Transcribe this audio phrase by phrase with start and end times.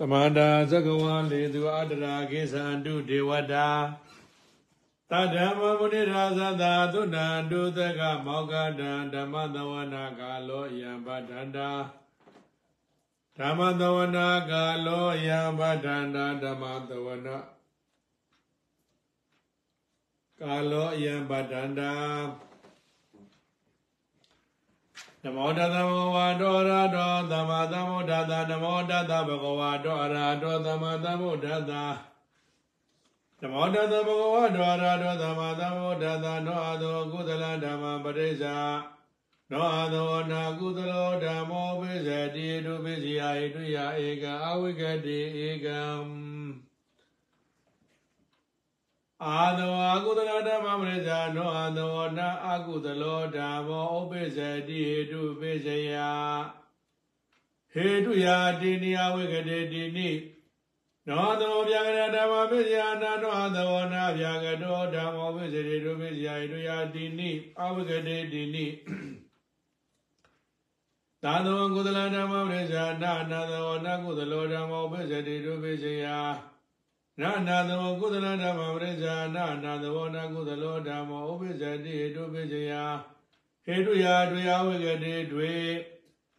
[0.00, 3.68] သမန္တာသက္ကဝါလေသူအတ္တရာကိသန္တုဒေဝတာ
[5.10, 11.70] တဓမ္မမုနိရာဇသာသုဏန္တုသကမောကတံဓမ္မသဝနာကာလောယံဗဒန္တာ
[13.38, 17.36] ဓမ္မသဝနာကာလောယံဗဒန္တာဓမ္မသဝနာ
[20.40, 21.92] ကာလောယံဗဒန္တာ
[25.24, 31.84] နမောတသဗုဒ္ဓဝါဒောရတောသမ္မာသမ္ဗုဒ္ဓသာနမောတသဗုဒ္ဓဝါဒောရတောသမ္မာသမ္ဗုဒ္ဓသာ
[33.40, 38.56] နမောတသဗုဒ္ဓဝါဒောရတောသမ္မာသမ္ဗုဒ္ဓသာနောအသောကုသလဓမ္မပရိစ္ဆာ
[39.50, 43.76] နောအသောနာကုသလောဓမ္မောပိစတိတုပိစီယဣတုယ
[44.06, 45.80] ဧကအဝိကတိဧကံ
[49.24, 55.92] အာသောအကုသလဓမ္မပရိစ္ဆာနောအသောနာအကုသလောဓမ္မောဥပိစတိဟေတုပိစယ
[57.72, 60.10] ဟေတုယာတိနိယဝိကတိတိနိ
[61.08, 68.66] နောသောဗျာကရဓမ္မပိစယနာနောသောနာဗျာကတောဓမ္မောပိစတိတုပိစယဟေတုယာတိနိအဝိကတိတိနိ
[71.22, 76.06] သာသောကုသလဓမ္မပရိစ္ဆာနာနာသောနာကုသလောဓမ္မောပိစတိတုပိစယ
[77.20, 82.72] နာနာသောကုသလဓမ္မပရိစ္ဆာနာနာသောနာကုသလောဓမ္မောဥပိစ္ဆတိဟေတုပိစ္ဆယ
[83.66, 85.54] ဟေတုယာတွေအဝိကတိတွေ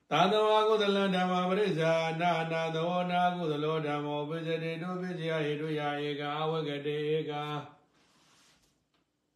[0.10, 7.32] သာသောကုသလဓမ္မပရိစ္ဆာနာနာသောနာကုသလောဓမ္မောဥပိစ္ဆတိတုပိစ္ဆယဟေတုယာဧကအဝိကတိဧက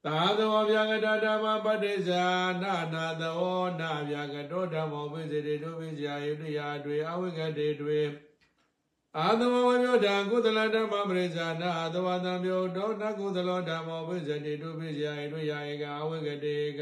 [0.05, 2.23] သာသောဗျာကတဓမ္မပတိစ္ဆာ
[2.63, 7.99] နာနာသောနာဗျာကတောဓမ္မောဥပိစ္ဆတိတုပိစ္ဆယဟေတုယာတွေအဝိကတိတွေ
[9.19, 16.81] အာသဝဝယောဓာကုသလဓမ္မပရိစ္ဆာနာအာသဝသံယောဒောနကုသလောဓမ္မောပိစ္ဆတိတုပိစ္ဆယဣတုယာဧကအဝိကတေက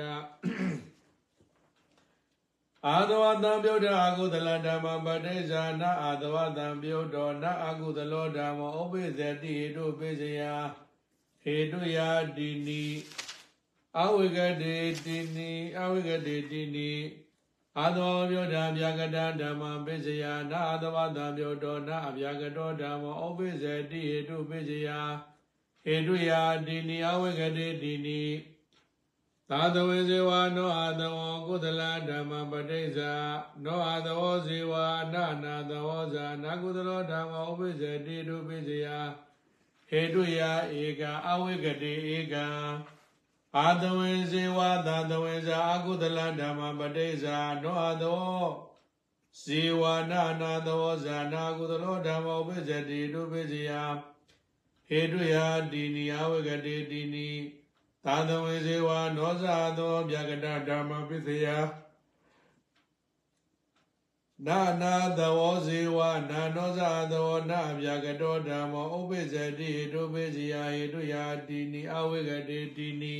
[2.87, 10.41] အာသဝသံယောဓာအကုသလဓမ္မပရိစ္ဆာနာအာသဝသံယောဒောနအကုသလောဓမ္မောဥပိစ္ဆတိဣတုပိစ္ဆယ
[11.43, 12.85] ဟေတုယာတိနိ
[13.99, 16.91] အဝိကတေတိနိအဝိကတေတိနိ
[17.79, 24.89] အာသောပြောဓာဗျာကတဓမ္မပိစယနာအာသဝတံပြောတောနာအဗျာကတောဓမ္မောဩပိစတိဟေတုပိစယ
[25.83, 28.23] ဟေတုယာတိနိအဝေကတိတိနိ
[29.49, 31.17] သာသဝေဇေဝနောအာသဝ
[31.47, 33.13] ကုသလဓမ္မပဋိစ္ဆာ
[33.63, 34.73] နောအာသဝဇေဝ
[35.13, 38.87] နာနာသဝဇာနာကုသလောဓမ္မောဩပိစတိတုပိစယ
[39.89, 40.51] ဟေတုယာ
[40.81, 42.35] ဧကအဝေကတိဧက
[43.57, 48.45] အာတဝေဇေဝသာတဝေဇာအကုသလဓမ္မပဋိစ္ဆာနောအသော
[49.41, 53.71] ဇေဝနာနာသောဇာနာကုသလောဓမ္မောပိစတိတုပိစယ
[54.87, 57.29] ဟေတုယာတိနိယဝဂတိတိနိ
[58.03, 61.47] သာတဝေဇေဝနောဇာသောဗျာကတဓမ္မပိစယ
[64.47, 65.97] နာနာသဝဇေဝ
[66.29, 73.19] နာနောဇာသောနာဗျာကတောဓမ္မောဥပိစ္ဆတိဟေတုပိစယဟေတုယာတိနိအဝိကတိတိနိ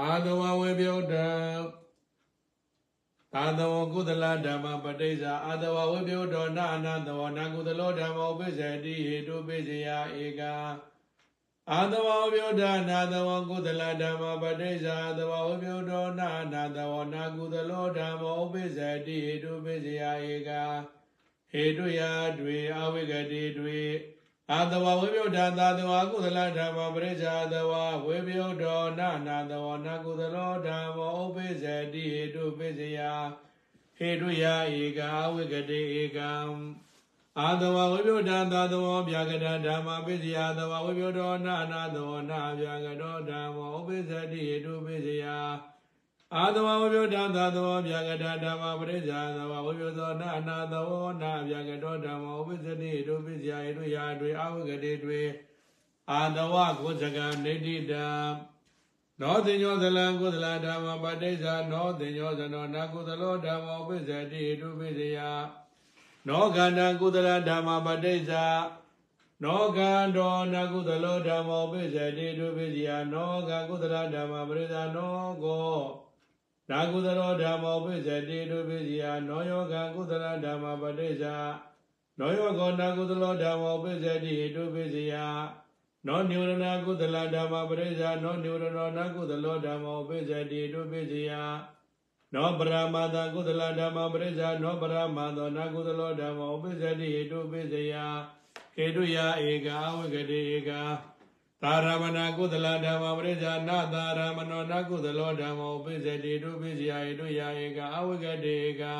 [0.00, 1.28] အာသဝဝေပြောတံ
[3.32, 9.88] သာသဝကုသလဓမ္မပဋိစ္ဆာအာသဝဝေပြောတောနာအနသဝနာကုသလောဓမ္မောဥပိစ္ဆတိဟေတုပိစယ
[10.24, 10.54] ဧကာ
[11.72, 20.02] အာသဝဝပြောတာနာသဝကုသလဓမ္မပဋိစ္ဆာသဝဝပြောတောနာနာသဝနာကုသလောဓမ္မောဥပိစ္ဆတိဟေတုပိစယ
[20.32, 20.62] ဧကာ
[21.50, 23.82] ဟေတုယာတွေအဝိကတိတွေ
[24.52, 27.72] အာသဝဝိပယုဒ္ဓသာသဝကုသလဓမ္မပရိစ္ဆာသဝ
[28.06, 32.98] ဝိပယုဒ္ဓောနာနာသဝနာကုသလောဓမ္မောဥပိစ္ဆတိဟေတုပိစယ
[33.98, 36.30] ဟေတုယာဧကာဝိကတိဧကံ
[37.40, 45.24] အာသဝဝိပယုဒ္ဓသာသဝဗျာကတဓမ္မပိစယသဝဝိပယုဒ္ဓောနာနာသဝနာဗျာကတောဓမ္မောဥပိစ္ဆတိဟေတုပိစယ
[46.34, 50.90] အာသဝဝိပယုဒ္ဓသာသဝဗျာကတဓမ္မပရိစ္ဆာသဝဝိပယုသောနာနာသဝ
[51.22, 55.22] နာဗျာကတောဓမ္မောဥပိစ္ဆတိဟေတုပိစယဟေတုယာတွေအဝိကတိတွေ
[56.10, 58.06] အာသဝကုသကနေတိတံ
[59.20, 65.18] နောတင်ညောသလံကုသလဓမ္မပဋိစ္ဆာနောတင်ညောသနောနာကုသလောဓမ္မောပိစ္ဆတိဟေတုပိစယ
[66.28, 68.44] နောခန္ဓာကုသလဓမ္မပဋိစ္ဆာ
[69.44, 75.76] နောကံတောနကုသလောဓမ္မောပိစ္ဆတိတုပိစယနောကကုသလဓမ္မပရိစ္ဆာနောကော
[76.70, 81.34] နာကုသလောဓမ္မောပိစ္ဆတိတုပိစယနောယောကံကုသလဓမ္မပဋိစ္ဆာ
[82.18, 85.14] နောယောကောနာကုသလောဓမ္မောပိစ္ဆတိဟေတုပိစယ
[86.06, 91.30] နောနိဝရဏကုသလဓမ္မပရိစ္ဆာနောနိဝရဏနာကုသလောဓမ္မောပိစ္ဆတိတုပိစယ
[92.34, 97.94] နောပရမတကုသလဓမ္မပရိစ္ဆာနောပရမသောနာကုသလောဓမ္မောပိစ္ဆတိဟေတုပိစယ
[98.74, 99.16] ဟေတုယ
[99.50, 100.80] ဧကာဝဂတိဧကာ
[101.62, 108.94] သာရမဏကုသလဓမ္မပရိစ္ဆာနာသာရမနောနာကုသလောဓမ္မောပိစ္ဆတိတုပိစယဟေတုယဧကာအဝဂတိဧကာ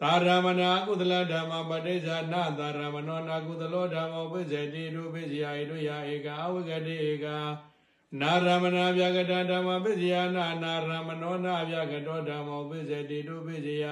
[0.00, 7.26] သာရမဏအကုသလဓမ္မပတိစ္ဆာနာသာရမနောနာကုသလောဓမ္မောပိစ္ဆေတိတုပိစ္ဆယဣတုယဧကအဝိကတိဧက
[8.20, 13.84] နာရမဏဗျာကတဓမ္မပိစ္ဆယနာနာရမနောနာဗျာကတောဓမ္မောပိစ္ဆေတိတုပိစ္ဆယ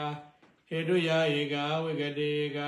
[0.68, 2.58] ဟေတုယဧကအဝိကတိဧက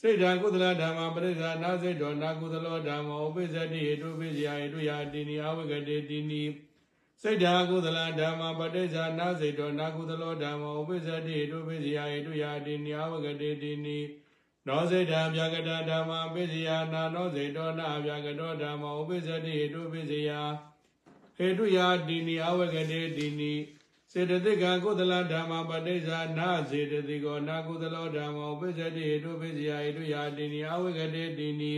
[0.00, 6.42] စိတ်ဓာကုသလဓမ္မပရိစ္ဆာနာစိတ်တော်နာကုသလောဓမ္မောပိစ္ဆေတိဟေတုပိစ္ဆယဟေတုယတိနိအဝိကတိတိနိ
[7.22, 13.98] စိတ်ဓာကုသလဓမ္မပဋိစ္ဆာနာစိတ်တော်နာကုသလောဓမ္မောဥပိစ္ဆတိတုပိစ္ဆယာဣတုယာတိနိယဝဂတိတိနိ
[14.66, 20.40] နောစိတ်ဓာဗျာကတဓမ္မပိစ္ဆယာနာနောစိတ်တော်နာဗျာကတောဓမ္မောဥပိစ္ဆတိတုပိစ္ဆယာ
[21.40, 23.54] ဟေတုယာတိနိယဝဂတိတိနိ
[24.12, 31.74] စေတသိကံကုသလဓမ္မပဋိစ္ဆာနာစေတသိကောနာကုသလောဓမ္မောဥပိစ္ဆတိတုပိစ္ဆယာဣတုယာတိနိယဝဂတိတိနိ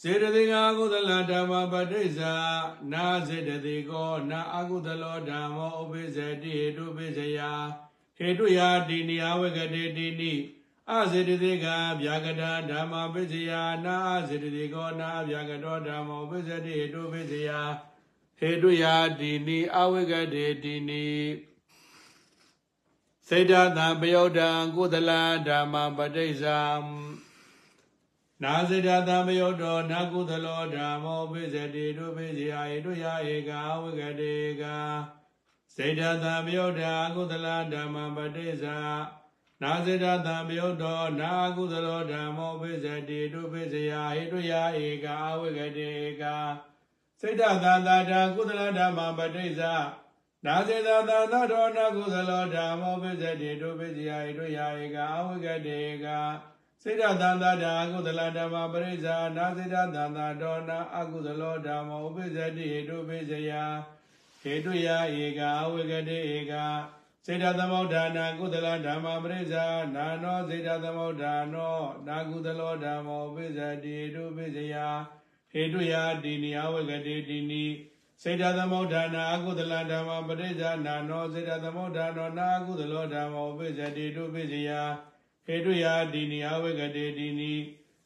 [0.00, 2.34] စေတသိကကုသလဓမ္မပဋိစ္ဆာ
[2.92, 7.38] နာစေတသိကောနာအကုသလောဓမ္မောဥပိစ္ဆတိဟေတုပိစ္ဆယ
[8.16, 10.32] ဟေတုယာတိနိယဝဂတိတိနိ
[10.98, 11.66] အစေတသိက
[12.02, 13.52] ဗျာကတာဓမ္မပိစ္ဆယ
[13.84, 17.50] နာအစေတသိကောနာဗျာကတောဓမ္မောဥပိစ္ဆတိဟေတုပိစ္ဆယ
[18.38, 21.08] ဟေတုယာတိနိအဝဂတိတိနိ
[23.28, 25.10] စေတသံပယုတ်တံကုသလ
[25.48, 26.60] ဓမ္မပဋိစ္ဆာ
[28.42, 33.04] နာစေတသံမယောတောနာကုသလောဓမ္မောပိစတိတုပိစီယဣတုယ
[33.34, 33.50] ဧက
[33.80, 34.64] ဝိကတေက
[35.74, 38.78] စေတသံမယောတာကုသလဓမ္မပတိစ္ဆာ
[39.62, 44.52] နာစေတသံမယောတောနာကုသလောဓမ္မောပိစတိတုပိစီယဣတုယ
[44.84, 45.06] ဧက
[45.40, 45.90] ဝိကတေ
[46.20, 46.22] က
[47.20, 49.74] စေတသံသာတာကုသလဓမ္မပတိစ္ဆာ
[50.44, 56.06] နာစေတသံသာတောနာကုသလောဓမ္မောပိစတိတုပိစီယဣတုယဧကဝိကတေက
[56.82, 63.52] စေတသန္တာဓာအကုသလဓမ္မပရိစ္ဆာနာစေတသန္တာဒေါနာအကုသလောဓမ္မောဥပိစ္ဆတိဟေတုပိစ္ဆယ
[64.40, 64.88] ဟေတုယ
[65.22, 66.54] ဧကအဝိကတိဧက
[67.32, 74.74] စေတသမုဋ္ဌာနာကုသလဓမ္မပရိစ္ဆာနာနောစေတသမုဋ္ဌာနောနာကုသလောဓမ္မောဥပိစ္ဆတိဟေတုပိစ္ဆယ
[75.52, 75.94] ဟေတုယ
[76.24, 77.64] တိနိအဝိကတိတိနိ
[78.22, 84.70] စေတသမုဋ္ဌာနာအကုသလဓမ္မပရိစ္ဆာနာနောစေတသမုဋ္ဌာနောနာအကုသလောဓမ္မောဥပိစ္ဆတိဟေတုပိစ္ဆယ
[85.46, 87.52] ဟေတုယာတိနိအဝေကတေတိနိ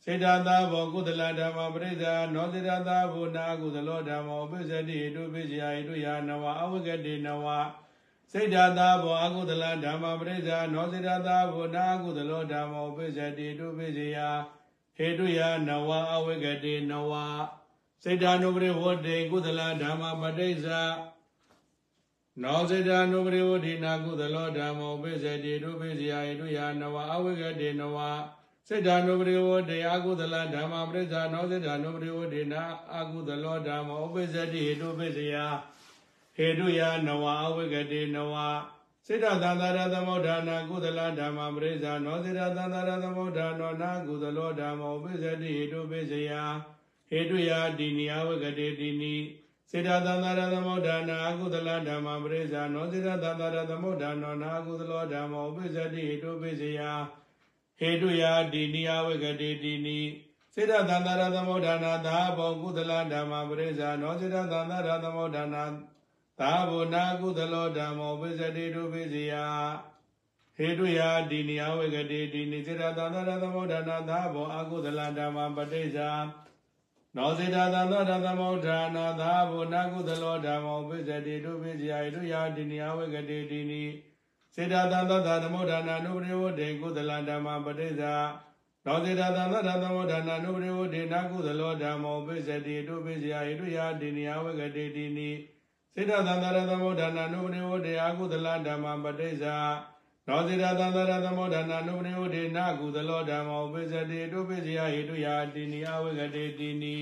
[0.04, 7.46] စေတသာဘောကုသလဓမ္မပရိစ္ဆာနောစေတသာဘောနာကုသလောဓမ္မောပိစ္ဆတိဟေတုပိစ္ဆယဟေတုယာနဝအဝေကတေနဝ
[8.36, 14.18] စိတ်ဓာတာဘောအကုသလဓမ္မပရိစ္ဆာနောစိတ်ဓာတာဘောနာအကုသလောဓမ္မောပိစ္ဆတိတုပိစ္ဆေယ
[14.96, 17.12] ဟေတုယနဝအဝိကတိနဝ
[18.02, 20.80] စိတ်ဓာနုပရိဝတေကုသလဓမ္မပရိစ္ဆာ
[22.42, 27.98] နောစိတနုပရိဝဒိနာကုသလောဓမ္မောပိစေတိဒုပိစီယိတုယနဝအဝိကတိနဝ
[28.68, 32.62] စိတနုပရိဝဒေအကုသလဓမ္မပရိစ္ဆာနောစိတနုပရိဝဒိနာ
[32.98, 35.36] အကုသလောဓမ္မောပိစေတိဒုပိစီယ
[36.36, 38.34] ဟေတုယနဝအဝိကတေနဝ
[39.06, 46.30] စေတသန္တာရသမုဋ္ဌာနာကုသလဓမ္မပရိစ္ဆာနောစေတသန္တာရသမုဋ္ဌာနောနာကုသလောဓမ္မောပိစတိဟိတုပိစယ
[47.08, 49.14] ဟေတုယတိနိအဝိကတေတိနိ
[49.70, 56.80] စေတသန္တာရသမုဋ္ဌာနာအကုသလဓမ္မပရိစ္ဆာနောစေတသန္တာရသမုဋ္ဌာနောနာအကုသလောဓမ္မောပိစတိဟိတုပိစယ
[57.78, 60.00] ဟေတုယာတိနိယဝဂတိတိနိ
[60.54, 65.64] စေတသန္တာရသမုဋ္ဌာနာသာဘောကုသလဓမ္မပရိစ္ဆာနောစေတသန္တာရသမုဋ္ဌာနာ
[66.40, 69.34] သာဘောနာကုသလောဓမ္မောပိစတိတုပိစယ
[70.56, 76.10] ဟေတုယာတိနိယဝဂတိတိနိစေတသန္တာရသမုဋ္ဌာနာသာဘောအကုသလဓမ္မပရိစ္ဆာ
[77.16, 83.82] နောစေတသံသောဓမ္မုဋ္ဌာနာသာဘုနာကုသလောဓမ္မောပိစတိတုပိစယဣတုယာတိနိယဝေကတိတိနိ
[84.54, 88.14] စေတသံသောဓမ္မုဋ္ဌာနာနုပရိဝတေကုသလဓမ္မပဋိစ္ဆာ
[88.86, 95.30] နောစေတသံသောဓမ္မုဋ္ဌာနာနုပရိဝတေနာကုသလောဓမ္မောပိစတိတုပိစယဣတုယာတိနိယဝေကတိတိနိ
[95.96, 99.56] စေတသံသောဓမ္မုဋ္ဌာနာနုပရိဝတေအာကုသလဓမ္မပဋိစ္ဆာ
[100.26, 106.98] နောစေတသံသရသမုဒ္ဒနာနုပရိဝတေနာကုသလောဓမ္မောပိစတိတုပိစယဟိတုယာတိနိအဝိကတေတိနိ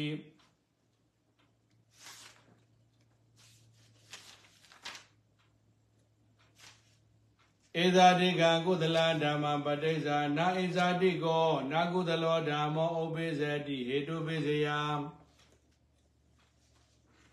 [7.83, 14.69] ဧဇာတိကံကုသလဓမ္မပဋိစ္ဆာနာဧဇာတိကောနာကုသလောဓမ္မောဥပိစတိဟေတုပိစယ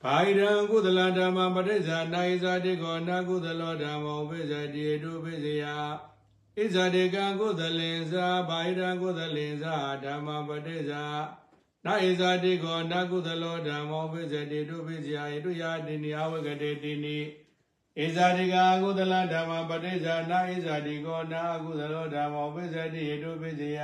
[0.04, 5.64] ဘာဣရံကုသလဓမ္မပဋိစ္ဆာနာဣဇာတိကောနာကုသလောဓမ္မောပိစတိဟေတုပိစယ
[6.62, 11.04] ဣဇာတိကံကုသလင်္စာဘာဣရံကုသလင်္စာဓမ္မပဋိစ္ဆာ
[11.86, 17.18] နာဣဇာတိကောနာကုသလောဓမ္မောပိစတိတုပိစယဟေတုယာတိနိအဝဂတေတိနိ
[18.00, 23.80] ဣဇာတိကအကုသလဓမ္မပဋိစ္ဆာနာဣဇာတိကောနာအကုသလောဓမ္မောပိစတိဟေတုပိစယ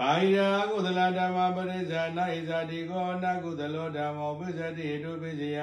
[0.00, 5.58] ဘာဟိရာကုသလဓမ္မပရိစ္ဆာနာဣဇာတိကောနာကုသလောဓမ္မောပိစတိဟိတုပိစယ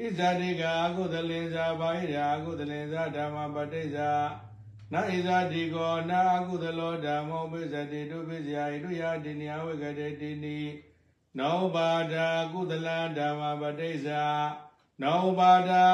[0.00, 4.10] ဣဇာတိကာကုသလင်္ဇာဘာဟိရာကုသလင်္ဇာဓမ္မပရိစ္ဆာ
[4.92, 10.58] နာဣဇာတိကောနာအကုသလောဓမ္မောပိစတိတုပိစယာဣတုယာတိနိအဝိကတေတိနိ
[11.38, 14.24] နောဘာဒာကုသလံဓမ္မပတိစ္ဆာ
[15.02, 15.84] နောဘာဒာ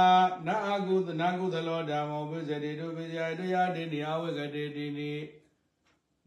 [0.47, 5.13] နာအကုသနာကုသလောဓမ္မောပိစတိတုပိစယာဣတုယာတိနိအဝိကတေတိနိ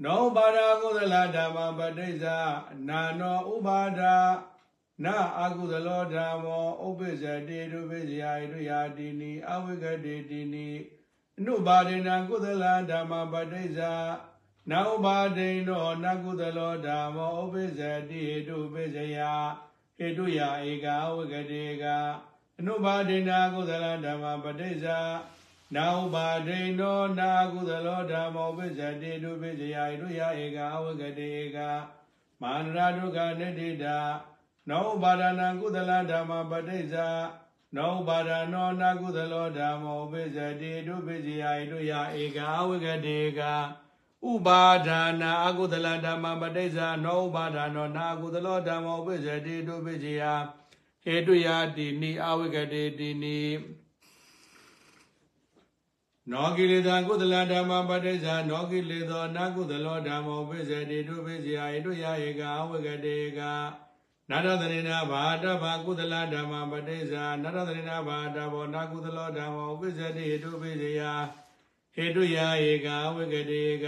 [0.03, 2.37] နောဘာဒာကုသလဓမ္မပတိစ္ဆာ
[2.87, 4.15] နာနောဥပါဒာ
[5.03, 10.69] နာအကုသလောဓမ္မောဥပိစတိတုပိစယာဣတုယာတိနိအဝိကတေတိနိ
[11.37, 13.93] အနုပါဒေနကုသလဓမ္မပတိစ္ဆာ
[14.69, 17.79] နာဥပါဒိနောနကုသလောဓမ္မောဥပိစ္ဆ
[18.09, 19.17] တိဟေတုပိစ္ဆယ
[19.97, 20.39] ဟေတုယ
[20.69, 21.85] ဧကဝဂတေက
[22.59, 24.99] အနုပါဒိနာကုသလဓမ္မပတိစ္ဆာ
[25.75, 31.57] နာဥပါဒိနောနာကုသလောဓမ္မောဥပိစ္ဆတိဟေတုပိစ္ဆယဟေတုယဧကဝဂတေက
[32.41, 33.97] မာနရာဒုက္ခနိတိတာ
[34.69, 37.07] နောဥပါဒနာကုသလဓမ္မပတိစ္ဆာ
[37.77, 43.41] နောပါဒနောနာကုသလောဓမ္မောပိစ္ဆတိတုပိစ္ဆယဣတုယဧကဝဂတေက
[44.29, 50.23] ဥပါဒါနာအကုသလဓမ္မပဋိစ္ဆာနောဥပါဒါနောနာအကုသလောဓမ္မောပိစ္ဆတိတုပိစ္ဆယ
[51.05, 51.47] ဟေတုယ
[51.77, 53.39] တိနိအဝဂတေတိနိ
[56.29, 63.39] နောကိလေသာကုသလဓမ္မပဋိစ္ဆာနောကိလေသောနာကုသလောဓမ္မောပိစ္ဆတိတုပိစ္ဆယဟေတုယဧကအဝဂတေက
[64.29, 71.01] နာရသရိနာဘာတဘာကုသလဓမ္မပဋိစ္ဆာနာရသရိနာဘာတဘောနာကုသလောဓမ္မောပိစ္ဆတိဟေတုပိစ္ဆယ
[71.95, 73.87] ဟေတုယာဧကဝိကတေက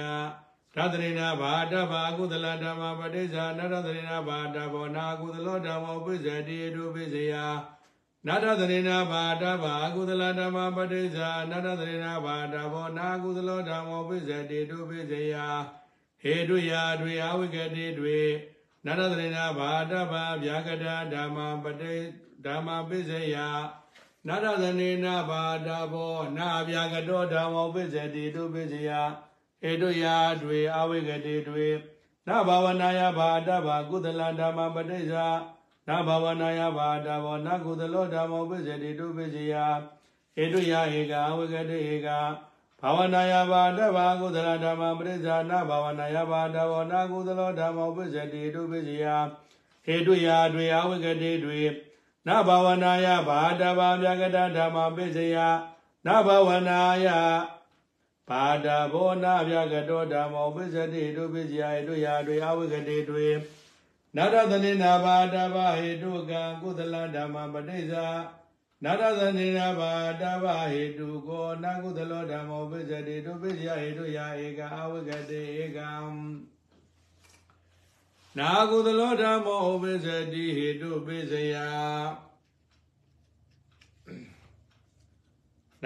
[0.75, 7.33] သတ္တရိနာဘာတဘာကုသလဓမ္မပဋိစ္ဆာနတ္တရိနာဘာတဘောနာကုသလောဓမ္မောပိစ္ဆတိဟေတုပိစ္ဆယ
[8.27, 15.35] နာတ္တရိနာဘာတဘာကုသလဓမ္မပဋိစ္ဆာနတ္တရိနာဘာတဘောနာကုသလောဓမ္မောပိစ္ဆတိဟေတုပိစ္ဆယ
[16.21, 18.19] ဟေတုယာတွေအဝိကတေတွေ
[18.85, 21.93] နတ္တရိနာဘာတဘာဗျာကတာဓမ္မပဋိ
[22.45, 23.35] ဓမ္မပိစ္ဆယ
[24.27, 28.89] နာရသနေနာဘာဒဘောနာဗျာကတောဓမ္မောပိစတိတုပိစယ
[29.69, 31.67] ဧတုယာတွေအဝိကတိတွေ
[32.27, 35.27] နာဘာဝနာယဘာတဘာကုသလဓမ္မပဋိစ္ဆာ
[35.87, 39.53] နာဘာဝနာယဘာတဘောနာကုသလောဓမ္မောပိစတိတုပိစယ
[40.41, 42.07] ဧတုယာဧကအဝိကတိဧက
[42.81, 49.05] ဘာဝနာယဘာတဘာကုသလဓမ္မပဋိစ္ဆာနာဘာဝနာယဘာတဘောနာကုသလောဓမ္မောပိစတိတုပိစယ
[49.93, 51.61] ဧတုယာတွေအဝိကတိတွေ
[52.27, 55.37] နဘာဝနာယဘာတဘာမြဂတဓမ္မပိစယ
[56.05, 57.07] နဘာဝနာယ
[58.29, 63.27] ဘာတဘောနာမြဂတောဓမ္မောပိစတိတုပိစယဟေတုယာတွေအဝိကတိတွေ
[64.17, 68.07] နရတနိနာဘာတဘာဟေတုကံကုသလဓမ္မပဋိစ္ဆာ
[68.83, 69.91] နရတနိနာဘာ
[70.21, 75.89] တဘာဟေတုကောနကုသလောဓမ္မောပိစတိတုပိစယဟေတုယာဧကအဝိကတိဧကံ
[78.37, 81.55] နာကုသလောဓမ္မောပိစတိဟေတုပိစယ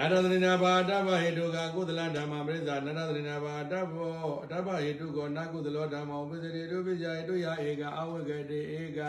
[0.00, 9.00] နာရသရိနာဘာတဗဟေတုကကုသလဓမ္မပရိစ္ဆာနာရသရိနာဘာတဘောတဗဟေတုကောနာကုသလောဓမ္မောပိစတိတုပိစယဟေတုယဧကအဝဂတေဧက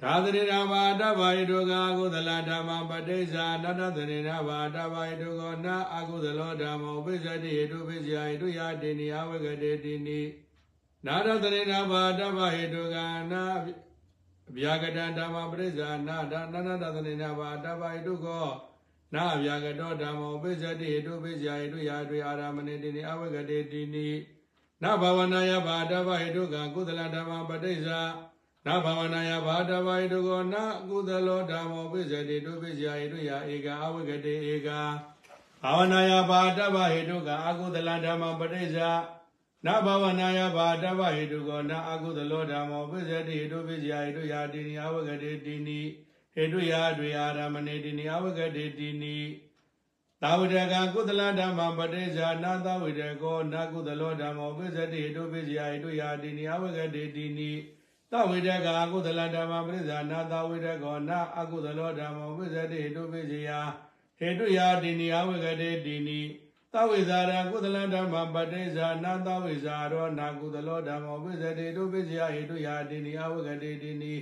[0.00, 10.20] သာသရိနာဘာတဗဟေတုကကုသလဓမ္မပဋိစ္ဆာနာရသရိနာဘာတဗဟေတုကောနာအကုသလောဓမ္မောပိစတိဟေတုပိစယဟေတုယတေနိအဝဂတေတိနိ
[11.06, 12.96] နာရသရိနာဘာတဗဟေတုက
[13.32, 13.42] နာ
[14.56, 18.46] ဗျာကတံဓမ္မပရိစ္ဆာနာဒါနနတသနေနာဘာတဗိတုကော
[19.14, 24.08] နာဗျာကတောဓမ္မောပိစ္ဆတိဟိတုပိစ္ဆာဟိတုယာတွေအာရမဏေတိနိအဝဂတေတိနိ
[24.82, 28.00] နဘာဝနာယဘာတဗဟိတုကကုသလဓမ္မပဋိစ္ဆာ
[28.66, 34.68] နဘာဝနာယဘာတဗဟိတုကောနာကုသလောဓမ္မောပိစ္ဆတိတုပိစ္ဆာဟိတုယာဧကအဝဂတေဧက
[35.62, 38.90] ဘာဝနာယဘာတဗဟိတုကအကုသလဓမ္မပဋိစ္ဆာ
[39.66, 45.80] နဘဝနာယဘာတဗဟိတုကောနာအကုသလောဓမ္မောပိစတိဟိတုပိစယဟိတုယာတိနိအဝဂတေတိနိ
[46.34, 49.18] ဟိတုယာတွေအာရမဏေတိနိအဝဂတေတိနိ
[50.22, 57.50] သာဝတကကုသလဓမ္မပတိဇာနာသဝိတကောနာကုသလောဓမ္မောပိစတိဟိတုပိစယဟိတုယာတိနိအဝဂတေတိနိ
[58.10, 63.50] သဝိတကအကုသလဓမ္မပတိဇာနာသဝိတကောနာအကုသလောဓမ္မောပိစတိဟိတုပိစယ
[64.18, 66.20] ဟိတုယာတိနိအဝဂတေတိနိ
[66.74, 74.14] သဝိဇာရကုသလဓမ္မပဋိဇာနာသဝိဇာရောနာကုသလောဓမ္မောပိစတိတုပိစယဟိတုယာတိနိအဝဂတိတိနိ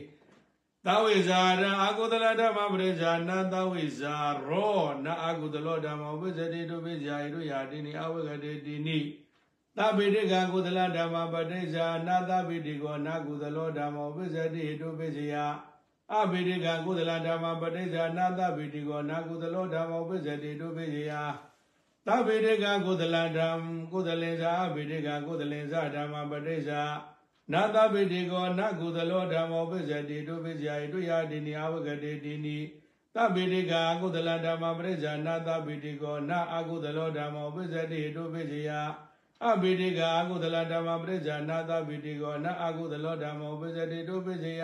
[0.87, 4.15] သဝိဇာရအကုသလဓမ္မပဋိဇာနာသဝိဇာ
[4.47, 8.99] ရောနာအကုသလောဓမ္မောပိစတိတုပိစယဟိတုယာတိနိအဝဂတိတိနိ
[9.77, 15.35] သဗ္ဗိတိကကုသလဓမ္မပဋိဇာနာသဗ္ဗိတိကောနာကုသလောဓမ္မောပိစတိဟိတုပိစယ
[16.13, 21.13] အဘိတိကကုသလဓမ္မပဋိဇာနာသဗ္ဗိတိကောနာကုသလောဓမ္မောပိစတိတုပိစယ
[22.09, 26.83] သဗ္ဗေတကကုသလဓမ္မကုသလင်္စာအဘိတေကကုသလင်္စာဓမ္မပဋိစ္ဆာ
[27.53, 32.59] နာသဗ္ဗေတေကောနကုသလောဓမ္မောပစ္စတိတုပစ္စယတုယာတိနိအဝဂတေတိနိ
[33.15, 38.71] သသဗ္ဗေတိကအကုသလဓမ္မပရိစ္ဆာနာသဗ္ဗေတိကောနာအကုသလောဓမ္မောပိစ္ဆတိဟိတုပိစ္ဆယ
[39.45, 44.63] အဘိတိကအကုသလဓမ္မပရိစ္ဆာနာသဗ္ဗေတိကောနာအကုသလောဓမ္မောပိစ္ဆတိဟိတုပိစ္ဆယ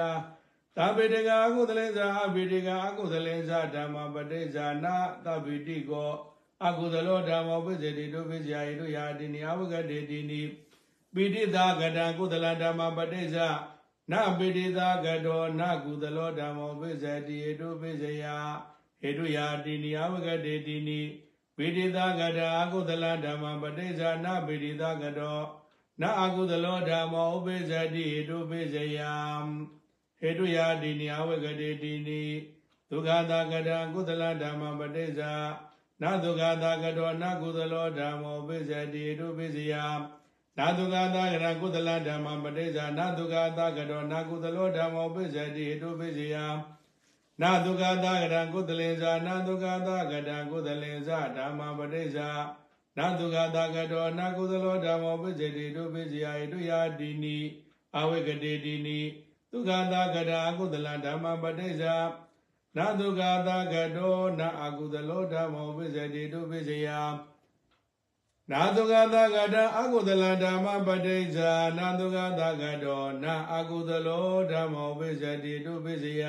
[0.76, 4.94] သဗ္ဗေတိကအကုသလေသာအဘိတိကအကုသလေသာဓမ္မပရိစ္ဆာနာ
[5.24, 6.12] သဗ္ဗေတိကော
[6.66, 10.40] အကုသလောဓမ္မောပိစ္ဆတိဟိတုပိစ္ဆယဟိတုယာတိနိအဝဂတေတိနိ
[11.14, 13.48] ပိဋိသာကတံကုသလဓမ္မပရိစ္ဆာ
[14.10, 18.24] နပိဋိသာကတောနကုသလောဓမ္မောပိစ္ဆတိဟိတုပိစ္ဆယ
[19.00, 21.00] ဟေတုယာတိနိယဝဂတေတိနိ
[21.56, 25.38] ပိဋိသာကတာအကုသလဓမ္မပဋိစ္ဆာနပိဋိသာကတော
[26.00, 28.98] နအကုသလောဓမ္မောဥပိစ္ဆတိဟေတုပိစ္ဆယ
[30.20, 32.22] ဟေတုယာတိနိယဝဂတေတိနိ
[32.90, 35.32] ဒုက္ခသာကတာကုသလဓမ္မပဋိစ္ဆာ
[36.02, 39.74] နဒုက္ခသာကတောနကုသလောဓမ္မောပိစ္ဆတိဟေတုပိစ္ဆယ
[40.58, 46.36] နာတုကသာကရကုသလဓမ္မပဋိစ္ဆာနာတုကသာကတောနာကုသလောဓမ္မောပိစ္ဆတိဟေတုပိစ္ဆယ
[47.40, 52.28] နာဒုက္ခသာကရကုသလေဇာနာဒုက္ခသာကတံကုသလေဇာဓမ္မပရိစ္ဆာ
[52.98, 57.38] နာဒုက္ခသာကတောနာကုသလောဓမ္မောပစ္စတိတုပစ္စယဣတုယာတိနိ
[57.98, 59.00] အဝိကတိတိနိ
[59.52, 61.94] ဒုက္ခသာကတာအကုသလဓမ္မပရိစ္ဆာ
[62.76, 66.88] နာဒုက္ခသာကတောနာအကုသလောဓမ္မောပစ္စတိတုပစ္စယ
[68.50, 76.22] နာဒုက္ခသာကတာအကုသလဓမ္မပရိစ္ဆာနာဒုက္ခသာကတောနာအကုသလောဓမ္မောပစ္စတိတုပစ္စယ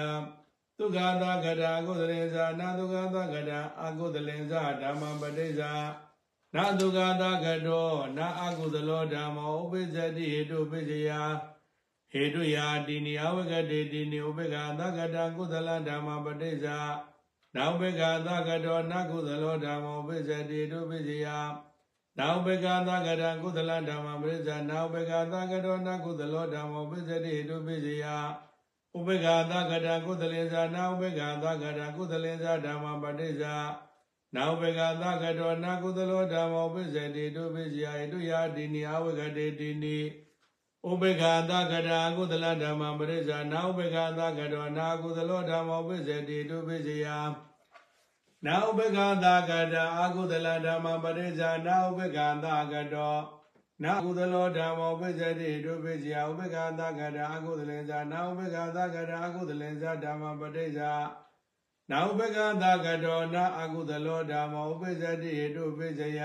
[0.77, 5.71] ဒုက္ခသာကတာအကုသလေဇာနာဒုက္ခသာကတာအကုသလေဇာဓမ္မပဋိစ္ဆာ
[6.55, 11.09] နာဒုက္ခသာကတောနာအကုသလောဓမ္မောဥပိစ္ဆတိဟေတုပိစ္ဆယ
[12.13, 16.77] ဟေတုယာတိနိအဝဂတေတိနိဥပိက္ခသာကတာကုသလဓမ္မပဋိစ္ဆာ
[17.55, 21.27] နာဥပိက္ခသာကတောနာကုသလောဓမ္မောဥပိစ္ဆတိဟေတုပိစ္ဆယ
[22.17, 28.05] နာဥပိက္ခသာကတာကုသလဓမ္မပဋိစ္ဆာနာဥပိက္ခသာကတောနာကုသလောဓမ္မောဥပိစ္ဆတိဟေတုပိစ္ဆယ
[28.97, 33.55] ဥပေက္ခသကတာကုသလေဇာနာဥပေက္ခသကတာကုသလေဇာဓမ္မပဋိစ္ဆာ
[34.35, 39.97] နာဥပေက္ခသကတောနာကုသလောဓမ္မောပိစ္ဆေတိတုပိစ္ဆယာတုယာတိနိအဝဂတေတိနိ
[40.89, 47.17] ဥပေက္ခသကတာကုသလဓမ္မပရိစ္ဆာနာဥပေက္ခသကတောနာကုသလောဓမ္မောပိစ္ဆေတိတုပိစ္ဆယာ
[48.45, 53.15] နာဥပေက္ခသကတာအကုသလဓမ္မပရိစ္ဆာနာဥပေက္ခသကတော
[53.83, 60.91] နာကုသလောဓမ္မောပိစ္ဆတိဒုပိစ္ဆယဥပ္ပခာသကတာအကုသလေဇာနာဥပ္ပခာသကတာအကုသလေဇာဓမ္မပဋိစ္ဆာ
[61.91, 66.21] နာဥပ္ပခာသကတောနာအကုသလောဓမ္မောဥပ္ပဇ္တိဟေတုပိစ္ဆယ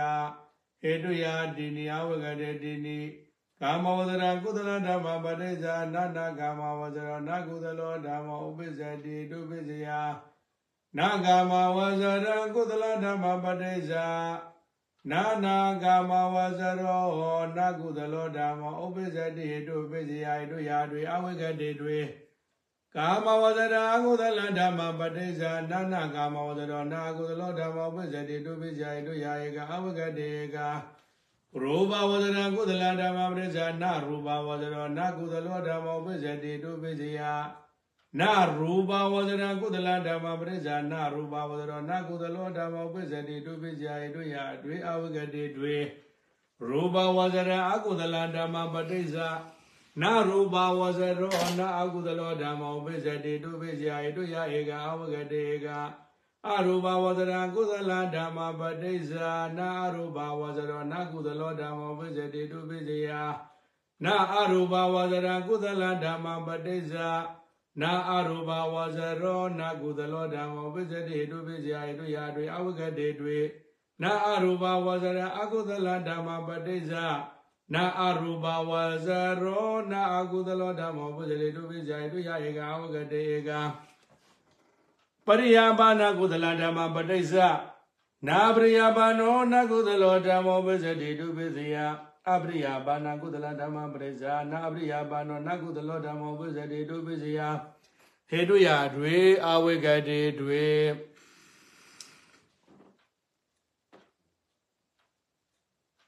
[0.82, 2.98] ဟေတုယာတိနိယဝဂတေတိနိ
[3.62, 9.88] ကာမဝဇရကုသလဓမ္မပဋိစ္ဆာနာနာကာမဝဇရနာကုသလောဓမ္မောဥပ္ပဇ္တိဟေတုပိစ္ဆယ
[10.98, 14.06] နာကာမဝဇရကုသလဓမ္မပဋိစ္ဆာ
[15.10, 21.98] နာနာကာမဝဇရောဟောနကုသလောဓမ္မောဥပ္ပဇ္ဇတိဟိတုပိစယဟိတုယာတွေအဝိကတိတွေ
[22.94, 30.58] ကာမဝဇရာအကုသလဓမ္မပဋိစ္ဆာနာနာကာမဝဇရောနာကုသလောဓမ္မောဥပ္ပဇ္ဇတိတုပိစယဟိတုယာယေကအဝိကတိက
[31.56, 37.20] ရူပဝဇရာကုသလဓမ္မပဋိစ္ဆာနာရူပဝဇရောနာကုသလောဓမ္မောဥပ္ပဇ္ဇတိတုပိစယ
[38.20, 45.76] နာရူပဝဇရကုသလဓမ္မပရိစ္ဆာနာရူပဝဇရနာကုသလောဓမ္မပစ္စတိတုပိစ္ဆာယတို့ရာတွေအဝဂတိတွေ
[46.68, 49.28] ရူပဝဇရအကုသလဓမ္မပရိစ္ဆာ
[50.02, 55.68] နာရူပဝဇရောနာအကုသလောဓမ္မပစ္စတိတုပိစ္ဆာယတို့ရာဧကအဝဂတိဧက
[56.46, 63.22] အရူပဝဇရကုသလဓမ္မပရိစ္ဆာနာအရူပဝဇရောနာကုသလောဓမ္မပစ္စတိတုပိစ္ဆာ
[64.04, 67.08] နာအရူပဝဇရကုသလဓမ္မပရိစ္ဆာ
[67.82, 73.38] နာအရူပဝဇရောနာကုသလောဓမ္မောပိစတိတုပိစယတုယာတွေအဝဂတေတွေ
[74.02, 77.06] နာအရူပဝဇရအကုသလဓမ္မပဋိစ္ဆာ
[77.74, 78.72] နာအရူပဝ
[79.06, 79.08] ဇ
[79.42, 83.50] ရောနာအကုသလောဓမ္မောပိစတိတုပိစယတုယာဧကအဝဂတေဧက
[85.28, 87.48] ပရိယာပါဏကုသလဓမ္မပဋိစ္ဆာ
[88.28, 91.76] နာပရိယာပါနောနာကုသလောဓမ္မောပိစတိတုပိစယ
[92.32, 97.40] အပရိယာပါဏကုသလဓမ္မပရိစ္ဆာနာအပရိယာပါနောနကုသလောဓမ္မောပုဇ္ဇတိတုပိစယ
[98.30, 100.66] ဟေတုယာတွေအဝိကတိတွေ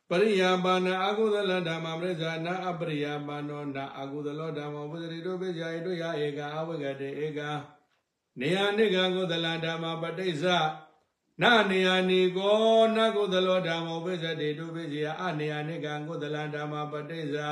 [0.08, 7.40] ပရိယာပါဏအကုသလဓမ္မပရိစ္ဆာနာအပရိယာပါနောနာအကုသလောဓမ္မောပုဇ္ဇတိတုပိစယဟေတုယာဧကအဝိကတိဧက
[8.38, 10.58] နေယနိကကုသလဓမ္မပဋိစ္ဆာ
[11.42, 17.48] နာနေယနိကောနကုသလောဓမ္မောပိစတိတုပိစီယအနေယနိကံကုသလဓမ္မပဋိစ္ဆာ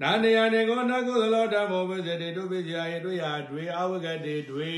[0.00, 4.72] နာနေယနိကောနကုသလောဓမ္မောပိစတိတုပိစီယယေတုယတွေအဝဂတိတွေ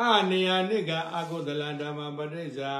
[0.00, 2.72] အနေယနိကအကုသလဓမ္မပဋိစ္ဆာ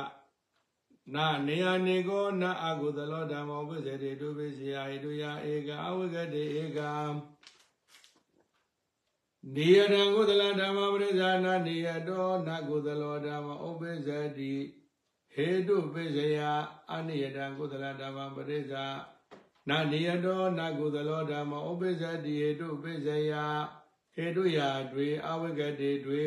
[1.14, 6.80] နာနေယနိကောနအကုသလောဓမ္မောပိစတိတုပိစီယယေတုယဧကအဝဂတိဧက
[9.52, 14.52] နိယတံကုသလဓမ္မပရိဇာနာနိယတောနကုသလောဓမ္မဥပ္ပဇ္ဇတိ
[15.34, 16.38] ဟေတုပိစယ
[16.92, 18.84] အနိယတံကုသလဓမ္မပရိဇာ
[19.68, 23.32] နာနိယတောနကုသလောဓမ္မဥပ္ပဇ္ဇတိဟေတုပိစယ
[24.14, 26.26] ဟေတုယာတွေအဝိကတိတွေ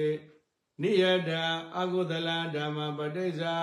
[0.82, 1.44] နိယတံ
[1.80, 3.56] အကုသလဓမ္မပရိဇာ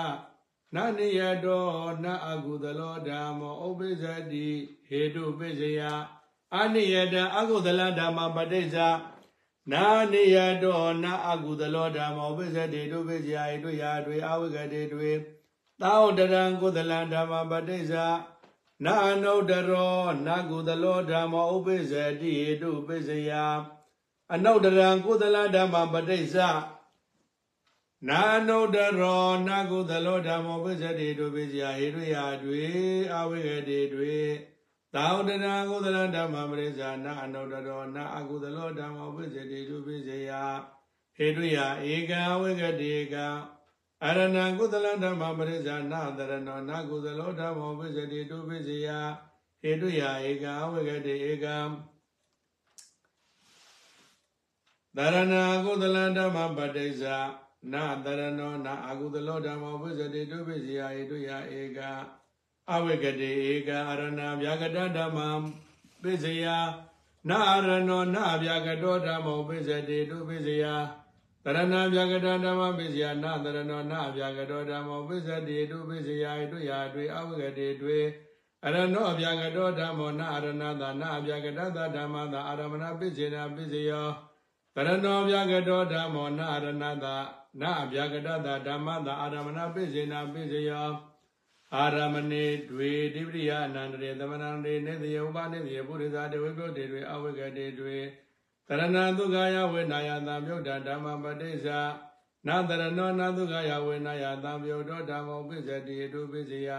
[0.75, 1.65] နာနိယတော
[2.03, 4.47] နအကုသလောဓမ္မဥပ္ပဇ္ဇတိ
[4.87, 5.81] ဟေတုပိစယ
[6.57, 8.89] အနိယတံအကုသလဓမ္မပရိဇာ
[9.71, 15.11] နာနိယတောနာအကုသလောဓမ္မောပိစတိတုပိစယဣတုယာတွေအဝိကတိတွေ
[15.81, 17.93] သောတရံကုသလဓမ္မပဋိစ္စ
[18.83, 23.31] နာအနုတ္တရောနာကုသလောဓမ္မောဥပိစတိဣတုပိစယ
[24.33, 26.35] အနုတ္တရံကုသလဓမ္မပဋိစ္စ
[28.09, 32.65] နာနုတ္တရောနာကုသလောဓမ္မောပိစတိတုပိစယဣတုယာတွေ
[33.15, 34.17] အဝိကတိတွေ
[34.95, 40.31] သောတနာကုသလဓမ္မပရိစ္ဆာနာအနုတ္တရောနာအကုသလောဓမ္မဝိဇ္ဇတိတုပိစေယ
[41.17, 41.57] ဟေတုယ
[41.93, 43.25] ဧကံဝိကတိကံ
[44.05, 48.89] အရဏံကုသလဓမ္မပရိစ္ဆာနာတရဏောနာကုသလောဓမ္မဝိဇ္ဇတိတုပိစေယ
[49.61, 51.57] ဟေတုယဧကံဝိကတိဧကံ
[54.97, 57.17] တရဏကုသလဓမ္မပဋိစ္ဆာ
[57.73, 61.29] နာတရဏောနာအကုသလောဓမ္မဝိဇ္ဇတိတုပိစေယဟေတုယ
[61.59, 61.91] ဧကံ
[62.72, 65.28] အဝိကတိဧကအာရဏဗျာကတဓမ္မံ
[66.02, 66.44] ပိစယ
[67.28, 70.64] နာအာရဏောနာဗျာကတောဓမ္မောပိစတိတုပိစယ
[71.44, 77.98] တရဏဗျာကတဓမ္မပိစယနာတရဏောနာဗျာကတောဓမ္မောပိစတိတုပိစယဣတုယာတွေအဝိကတိတွေ
[78.64, 84.08] အရဏောဗျာကတောဓမ္မောနာအာရဏသာနာဗျာကတသဓမ္မသာအာရမဏပိစေနာပိစယော
[84.74, 87.14] တရဏောဗျာကတောဓမ္မောနာအာရဏသာ
[87.60, 90.88] နာဗျာကတသဓမ္မသာအာရမဏပိစေနာပိစယော
[91.75, 97.97] အာရမဏေတွေတိပရိယအနန္တရေသမဏံတွေနေတယဥပနေတယပုရိသတေဝိပုတ်တေတွေအဝိကတေတွေ
[98.67, 101.79] တရဏံဒုက္ခယဝေနာယသံမြုဒ္ဓဓမ္မပတိစ္ဆာ
[102.47, 106.69] နာတရဏောနာဒုက္ခယဝေနာယသံမြုဒ္ဓဓမ္မောပိစ္ဆတိတုပိစ္ဆယ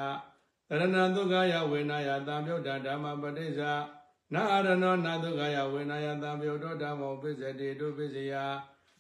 [0.69, 3.73] တရဏံဒုက္ခယဝေနာယသံမြုဒ္ဓဓမ္မပတိစ္ဆာ
[4.35, 8.35] နာအရဏောနာဒုက္ခယဝေနာယသံမြုဒ္ဓဓမ္မောပိစ္ဆတိတုပိစ္ဆယ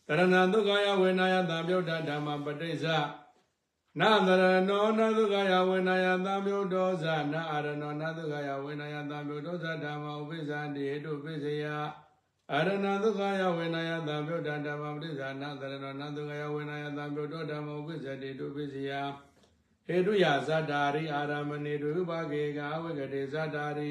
[0.08, 2.98] တရဏံဒုက္ခယဝေနာယသံမြုဒ္ဓဓမ္မပတိစ္ဆာ
[4.00, 11.64] နာသရဏောနသုခယဝေနယသံမြုဒောဇနာအရဏောနသုခယဝေနယသံမြုဒောဇဓမ္မဥပိစ္ဆန္တိဟေတုပိစယ
[12.52, 18.90] အရဏသုခယဝေနယသံမြုဒ္ဓဓမ္မပရိစ္ဆာနာသရဏောနသုခယဝေနယသံမြုဒောဓမ္မဥပိစ္ဆန္တိတုပိစယ
[19.86, 23.90] ဟေတုယဇတ္တာရိအာရမဏေတုဥပကေကာဝေကတိဇတ္တာရိ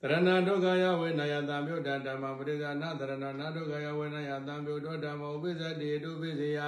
[0.00, 6.58] တရဏဒုက္ခယဝေနယသံမြုဒ္ဓဓမ္မပရိစ္ဆာနာသရဏောနဒုက္ခယဝေနယသံမြုဒောဓမ္မဥပိစ္ဆန္တိဟေတုပိစယ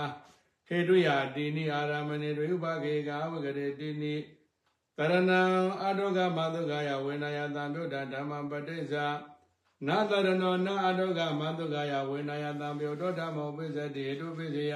[0.68, 4.14] ဟေတုယာတိနိအာရမဏေတွေဥပကေကာဝဂရေတိနိ
[4.98, 5.40] ကရဏံ
[5.83, 9.07] အတုကမတုကယဝေနယသံမြုဒ္ဓဓမ္မပဋိစ္ဆာ
[9.87, 14.74] နာတရဏောနာအတုကမတုကယဝေနယသံမြုဒ္ဓဓမ္မောပိစတိဟေတုပိစယ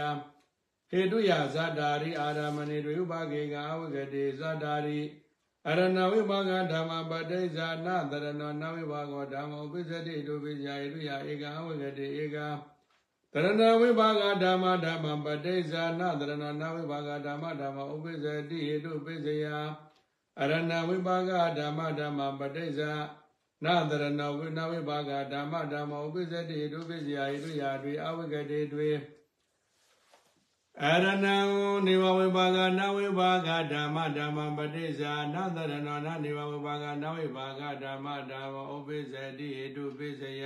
[0.91, 5.01] ဟေတုယဇာတာရိအာရမဏေတွေဥပကေကာဝဂရေဇာတာရိ
[5.69, 12.39] အရဏဝိပါကဓမ္မပဋိစ္ဆာနာတရဏောနဝိပါကောဓမ္မောပိစတိဟေတုပိစယဟေတုယဧကဝဂရေဧက
[13.33, 19.45] တရဏဝိပါကဓမ္မဓမ္မပဋိစ္ဆာနတရဏနဝိပါကဓမ္မဓမ္မဥပိစ္ဆတိဟိတုပိစ္ဆယ
[20.41, 22.93] အရဏဝိပါကဓမ္မဓမ္မပဋိစ္ဆာ
[23.65, 28.91] နတရဏဝိနဝိပါကဓမ္မဓမ္မဥပိစ္ဆတိဟိတုပိစ္ဆယဟိတုယာတွေအဝိကတိတွေ
[30.85, 31.15] အရဏံ
[31.87, 40.45] နေဝဝိပါကနဝိပါကဓမ္မဓမ္မပဋိစ္ဆာနတရဏနနေဝဝိပါကနဝိပါကဓမ္မဓမ္မဥပိစ္ဆတိဟိတုပိစ္ဆယ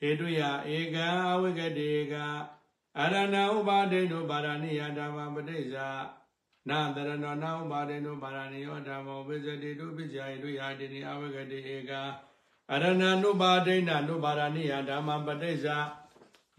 [0.00, 0.40] ဟေတုယ
[0.76, 2.14] ဧကံအဝိကတိက
[2.98, 5.88] အရဏဥပါဒိတုပါရဏိယဓမ္မပဋိစ္ဆာ
[6.68, 11.92] နာတရဏောနာဥပါဒိတုပါရဏိယောဓမ္မောပိစတိတုပိစ္ဆာဟေတုယတိနိအဝိကတိဧက
[12.72, 15.78] အရဏနုပါဒိဏနုပါရဏိယဓမ္မပဋိစ္ဆာ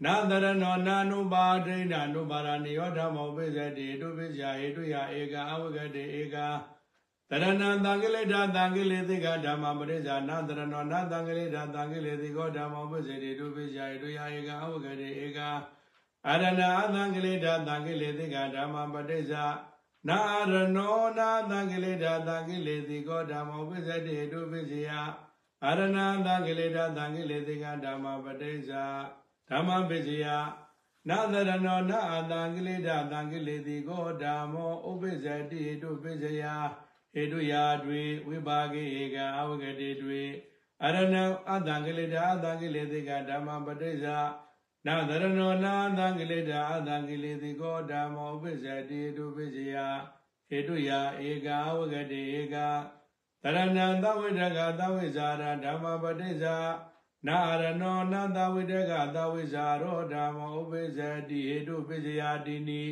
[0.04, 6.36] နာတရဏောနာနုပါဒိဏနုပါရဏိယောဓမ္မောပိစတိတုပိစ္ဆာဟေတုယဧကအဝိကတိဧက
[7.32, 15.38] တရဏံသံဃိလေဓာသံဃိလေသိကဓမ္မပရိစ္ဆာနာတရဏောနာသံဃိလေဓာသံဃိလေသိကောဓမ္မောပစ္စေတိတုပိစ္ဆာယတုယဧကအဝဂရေဧက
[16.28, 19.44] အရဏအသံဃိလေဓာသံဃိလေသိကဓမ္မပရိစ္ဆာ
[20.08, 20.18] နာ
[20.50, 24.88] ရဏောနာသံဃိလေဓာသံဃိလေသိကောဓမ္မောပစ္စေတိတုပိစ္ဆယ
[25.64, 25.80] အရဏ
[26.26, 28.84] သံဃိလေဓာသံဃိလေသိကဓမ္မပရိစ္ဆာ
[29.50, 30.26] ဓမ္မပိစ္ဆယ
[31.08, 36.44] နာသရဏောနာအသံဃိလေဓာသံဃိလေသိကောဓမ္မောဥပိစ္စေတိတုပိစ္ဆယ
[37.12, 40.22] ဟေတုယာတွေဝိပါကေဧကအဝဂတိတွေ
[40.84, 44.18] အရဏံအတံကိလေသာအတံကိလေသိကဓမ္မပဋိစ္ဆာ
[44.86, 49.76] နာသရဏောနာအတံကိလေသာအတံကိလေသိကောဓမ္မောပစ္စတိတုပစ္စယ
[50.48, 52.56] ဟေတုယာဧကအဝဂတိဧက
[53.42, 56.56] တရဏံသဝိတကသဝိဇာရဓမ္မပဋိစ္ဆာ
[57.26, 60.98] နာရနောနသဝိတကသဝိဇာရောဓမ္မောဥပိစ္ဆ
[61.28, 62.82] တိဟေတုပိစ္ဆယာတိနိ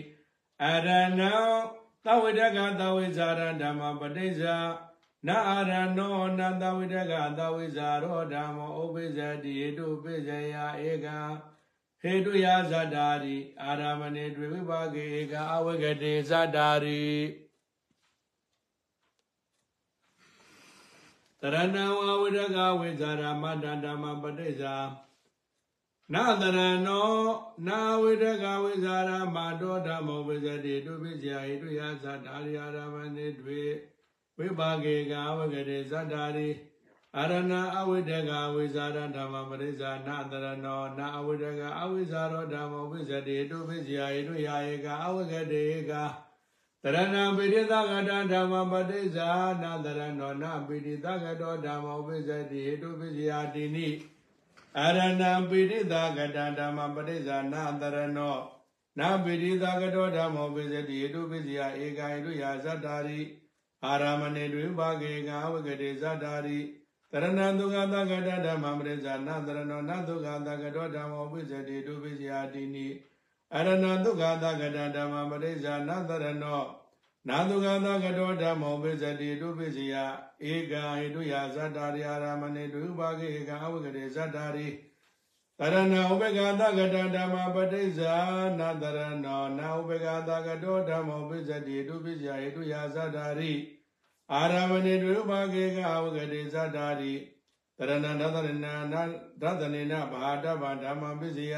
[0.64, 1.50] အရနော
[2.04, 4.56] သဝိတကသဝိဇာရဓမ္မပဋိစ္ဆာ
[5.26, 11.18] နာအရနောနသဝိတကသဝိဇာရောဓမ္မောဥပိစ္ဆတိဟေတုပိစ္ဆယာဧကံ
[12.00, 17.04] ဟေတုယဇတ္တာရိအာရမဏေတွေဝိပါကေဧကအဝဂတေဇတ္တာရိ
[21.40, 24.74] တရဏဝဝိရကဝိဇာရမတ္တဓမ္မပဋိစ္ဆာ
[26.14, 27.10] နာတရဏော
[27.66, 33.62] နာဝိရကဝိဇာရမတောဓမ္မောဝိဇတိတုပိစ္ဆယာဟိတုယဇတ္တာရိအာရမဏေတွေ
[34.38, 36.48] ဝိပါကေကအဝဂတေဇတ္တာရိ
[37.18, 45.92] အရဏအဝိတကဝိဇာရဓမ္မပရိစ္ဆာနာတရဏောနာအဝိတကအဝိဇာရောဓမ္မဝိဇတိတုပိစ္ဆယာဟိတုယာယေကအဝဂတေက
[46.82, 49.28] တရဏပိဋိသကတဓမ္မပရိစ္ဆာ
[49.62, 53.88] နာတရဏောနာပိဋိသကတောဓမ္မဝိဇတိဟိတုပိစ္ဆယာတိနိ
[54.78, 58.36] အရဏပိဋိသကတဓမ္မပရိစ္ဆာနာတရဏော
[58.98, 63.20] နာပိဋိသကတောဓမ္မဝိဇတိဟိတုပိစ္ဆယာဧကဟိတုယာဇတ္တာရိ
[63.84, 66.58] အာရမဏေတွေဘာကေကအဝဂတေဇတ္တာရိ
[67.12, 72.86] တရဏဒုက္ခသကတဓမ္မပရိစ္ဆာနာတရဏောနဒုက္ခသကတောဓမ္မောပိစ္ဆတိတုပိစ္ဆယာတိနိ
[73.54, 76.62] အရဏဒုက္ခသကတဓမ္မပရိစ္ဆာနာတရဏော
[77.29, 80.03] နာဒုက္ခသကတောဓမ္မောပိစ္ဆတိတုပိစ္ဆယာ
[80.51, 84.67] ဧကဟိတုယဇတ္တာရိအာရမဏေတုဘာဂေဧကအဝဂရေဇတ္တာရိ
[85.59, 88.13] တရဏဥပက္ခသကတဓမ္မပရိစ္ဆာ
[88.59, 93.53] နာတရဏောနာဥပက္ခသကတောဓမ္မောပိစ္ဆတိတုပိစ္ဆယာဟိတုယဇတ္တာရိ
[94.33, 97.13] အာရမဏေတုဘာဂေကအဝဂရေဇတ္တာရိ
[97.77, 98.73] တရဏဒသရဏနာ
[99.41, 101.55] ဒသနေနဘာတဗဓမ္မပိစိယ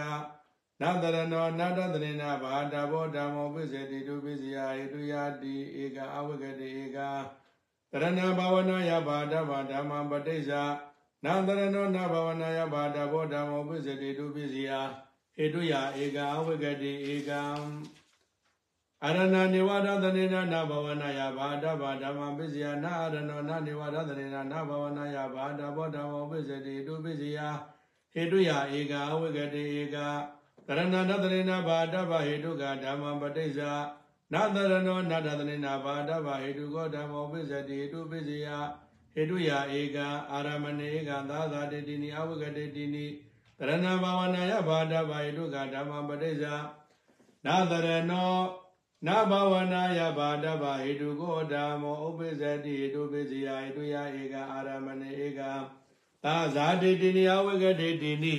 [0.82, 6.98] နတရဏောနတသနေနဘာတဘောဓမ္မောပိစေတိတုပိစိယဟိတုယတိဧကအဝဂတိဧက
[7.90, 10.62] တရဏဘာဝနာယဘာတဗဓမ္မပဋိစ္ဆာ
[11.24, 14.72] နတရဏောနဘာဝနာယဘာတဘောဓမ္မောပိစေတိတုပိစိယ
[15.36, 17.42] ဟိတုယဧကအဝဂတိဧကံ
[19.04, 27.38] အရဏနေဝဒသနေနနာဘဝနာယဘာဒဘာဓမ္မပစ္စယနာအရဏောနာနေဝဒသနေနနာဘဝနာယဘာဒဘောဓမ္မောပစ္စတိတုပစ္စယ
[28.14, 30.41] ဟေတုယဧကအဝိကတိဧကက
[30.78, 33.72] ရဏဒသနေနဘာဒဘာဟေတုကဓမ္မပဋိစ္ဆာ
[34.32, 38.46] နာတရဏောနာတသနေနဘာဒဘာဟေတုကောဓမ္မောပစ္စတိတုပစ္စယ
[39.14, 39.98] ဟေတုယဧက
[40.32, 43.06] အာရမဏေဧကသာသာတေတိနိအဝိကတိတိနိ
[43.58, 46.54] တရဏဘာဝနာယဘာဒဘာဟေတုကဓမ္မပဋိစ္ဆာ
[47.46, 48.32] နာတရဏော
[49.06, 55.40] နဘဝနာယဘာဒဗဟိတုကိုဓမ္မောဥပိစ္ဆတိဟိတုပိစိယဟိတုယဧကအာရမဏေဧက
[56.24, 58.34] သာဇာတိတိနိယဝဂတိတိနိ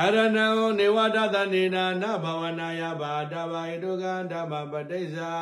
[0.14, 0.46] ရဏံ
[0.78, 5.32] နေဝဒသနေနာနဘဝနာယဘာဒဗဟိတုကဓမ္မပဋိစ္ဆာ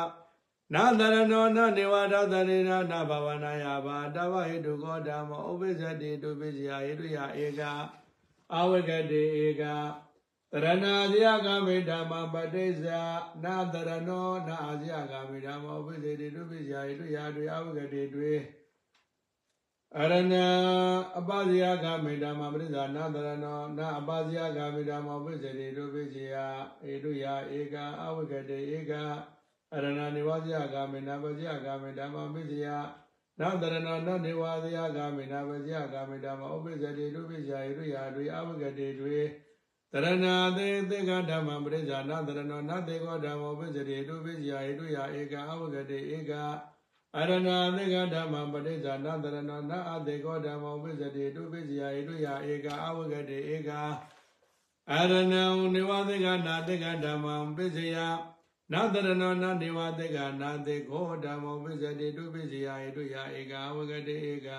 [0.73, 7.61] နာတရဏောနနေဝဒသနေနာနဘဝနာယဘာဒဗဟိတုကိုဓမ္မောဥပိစ္ဆတိဟိတုပိစိယဟိတုယဧက
[8.55, 9.63] အဝဂတိဧက
[10.51, 13.01] တရဏာဇယကမေဓမ္မပဋိစ္ဆာ
[13.43, 18.33] နာတရဏောနာအာဇယကမေဓမ္မဥပိစေတိတုပိစယာယတုယာတွေအဝဂတိတွေ
[19.99, 20.35] အရဏ
[21.17, 26.45] အပဇယကမေဓမ္မပဋိစ္ဆာနာတရဏောနာအပဇယကမေဓမ္မဥပိစေတိတုပိစယာ
[26.91, 28.91] ဧတုယာဧကအဝဂတိဧက
[29.73, 32.77] အရဏနိဝဇယကမေနာပဇယကမေဓမ္မပိစယာ
[33.39, 39.17] နာတရဏောနာနိဝဇယကမေနာပဇယကမေဓမ္မဥပိစေတိတုပိစယာဧတုယာတွေအဝဂတိတွေ
[39.91, 40.25] တရဏ
[40.57, 46.33] သေသေကဓမ္မပရိစ္ဆာနာတရဏောနသေကောဓမ္မောပိစရိတုပိစယာဟိတုယဧကအဝဂတိဧက
[47.17, 53.69] အရဏသေကဓမ္မပရိစ္ဆာနာတရဏောနအသေကောဓမ္မောပိစရိတုပိစယာဟိတုယဧကအဝဂတိဧက
[54.91, 55.23] အရဏံ
[55.73, 57.97] နေဝသေကနာသေကဓမ္မပိစယ
[58.71, 64.49] နာတရဏောနာနေဝသေကနာသေကောဓမ္မောပိစရိတုပိစယာဟိတုယဧကအဝဂတိဧက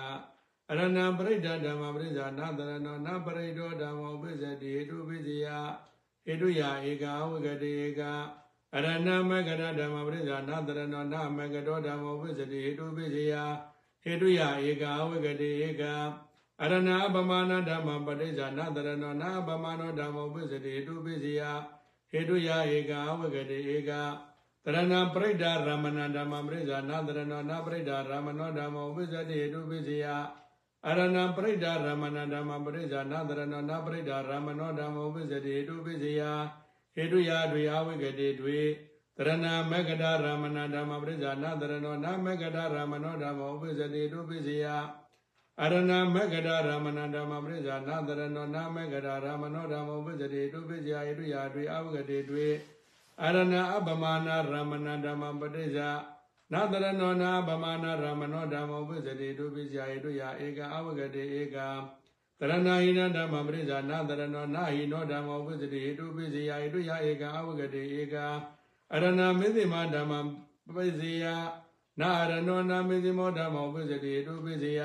[0.69, 5.47] အရဏံပရိဒဓမ္မပရိဇာနာတရဏောနပရိဒောဓမ္မောပိစတိဟိတုပိစယ
[6.25, 8.01] ဟိတုယဧကဝဂတိဧက
[8.75, 13.33] အရဏမဂရဓမ္မပရိဇာနာတရဏောနမဂတောဓမ္မောပိစတိဟိတုပိစယ
[14.03, 15.83] ဟိတုယဧကဝဂတိဧက
[16.61, 21.41] အရဏပမာဏဓမ္မပရိဇာနာတရဏောနပမာဏောဓမ္မောပိစတိဟိတုပိစယ
[22.11, 23.91] ဟိတုယဧကဝဂတိဧက
[24.65, 30.05] တရဏပရိဒရမဏဓမ္မပရိဇာနာတရဏောနပရိဒရမဏောဓမ္မောပိစတိဟိတုပိစယ
[30.87, 36.21] အရဏံပရိဒာရမဏဓမ္မပရိဇာနာတရဏနာပရိဒာရမဏောဓမ္မောပိစတိတုပိစယ
[36.93, 38.59] ဟေတုယတွေအဝိကတိတွေ
[39.17, 44.65] တရဏမဂဒရမဏဓမ္မပရိဇာနာတရဏောနာမဂဒရမဏောဓမ္မောပိစတိတုပိစယ
[45.61, 52.47] အရဏမဂဒရမဏဓမ္မပရိဇာနာတရဏောနာမဂဒရမဏောဓမ္မောပိစတိတုပိစယဟေတုယတွေအဝိကတိတွေ
[53.23, 55.89] အရဏအပမနာရမဏဓမ္မပရိဇာ
[56.51, 61.57] နာတရဏောနာဗမာနာရမနောဓမ္မောပိစတိတုပိစယိတုယဧကအဝဂတိဧက
[62.43, 68.15] တရဏဟိနဓမ္မပရိစ္ဆာနာတရဏောနာဟိနောဓမ္မောပစ္စတိဟိတုပစ္စယဟိတုယဧကအဝဂတိဧက
[68.93, 70.13] အရဏမေသိမဓမ္မ
[70.75, 71.25] ပစ္စယ
[71.99, 74.81] နာရဏောနာမေသိမောဓမ္မောပစ္စတိဟိတုပစ္စယ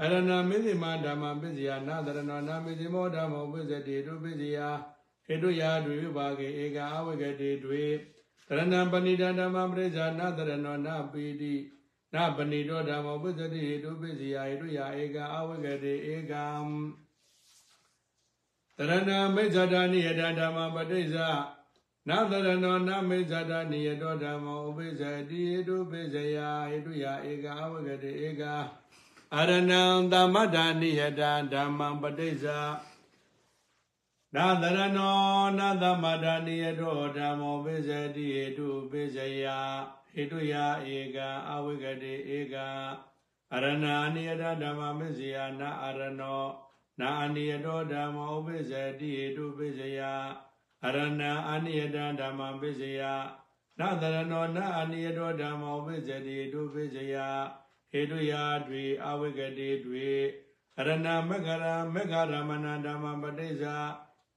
[0.00, 4.58] အရဏမေသိမဓမ္မပစ္စယနာတရဏောနာမေသိမောဓမ္မောပစ္စတိဟိတုပစ္စယ
[5.26, 7.84] ဟိတုယဒွေဝိပါကေဧကအဝဂတိဒွေ
[8.48, 11.54] တရဏပဏိတဓမ္မပရိစ္ဆာနာတရဏောနာပိတိ
[12.16, 16.46] နပဏိတောဓမ္မောပစ္စတိဟိတုပစ္စယဟိတုယဧကအဝဂတိဧကံ
[18.78, 21.28] တရဏမိစ္ဆတာနိယတဓမ္မပဋိစ္ဆာ
[22.08, 28.42] နာတရဏောနမိစ္ဆတာနိယတောဓမ္မောဥပိစ္ဆတိဟိတုပိစ္ဆယဟိတုယဧကအဝဂတိဧက
[29.34, 32.58] အရဏံသမ္မတာနိယတဓမ္မပဋိစ္ဆာ
[34.34, 35.16] နာတရဏော
[35.58, 39.46] နသမ္မတာနိယတောဓမ္မောပိစ္ဆတိဟိတုပိစ္ဆယ
[40.16, 40.54] ဟိတုယ
[40.96, 41.18] ဧက
[41.50, 42.56] အဝဂတိဧက
[43.54, 46.44] အရဏာနိယတဓမ္မမစ္စယနာအရဏော
[47.00, 50.00] နာအနိယတောဓမ္မောပိစ္ဆတိဟိတုပိစ္ဆယ
[50.84, 53.00] အရဏအနိယတဓမ္မပိစ္ဆယ
[53.78, 57.14] နာတရဏောနာအနိယတောဓမ္မောပိစ္ဆတိဟိတုပိစ္ဆယ
[57.90, 60.10] ဟေတုယာတွေအဝိကတိတွေ
[60.78, 63.76] အရဏမဂရမဂရမဏဓမ္မပတိစ္ဆာ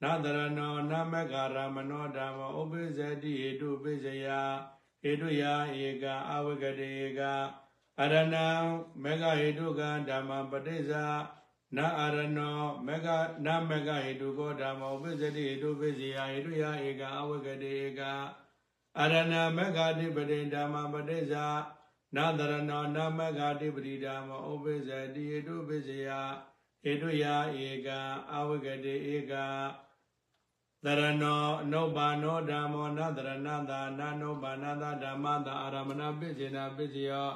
[0.02, 4.28] နာတရဏောနာမဂရမနောဓမ္မောဥပိစ္ဆတိဟိတုပိစ္ဆယ
[5.02, 7.22] ဟေတုယာဧကအဝိကတိဧက
[8.02, 8.48] အရဏံ
[9.04, 11.06] မေဃဟိတုကဓမ္မပတိစ္ဆာ
[11.78, 13.08] နာအရဏောမေဃ
[13.46, 18.02] နာမေဃဟိတုကောဓမ္မောပစ္စတိဟိတုပစ္စယဟိတုယဧကအဝဂတိဧက
[19.00, 21.46] အရဏမေဃတိပတိဓမ္မပတိစ္ဆာ
[22.16, 26.10] နာတရဏောနာမေဃတိပတိဓမ္မောဥပ္ပစ္စတိဟိတုပစ္စယ
[26.84, 27.26] ဟိတုယ
[27.68, 27.90] ဧက
[28.34, 29.34] အဝဂတိဧက
[30.86, 37.30] တရဏောအနုပါနောဓမ္မောနာတရဏတာနာနုပါနာတာဓမ္မတာအာရမဏပစ္စေနာပစ္စယော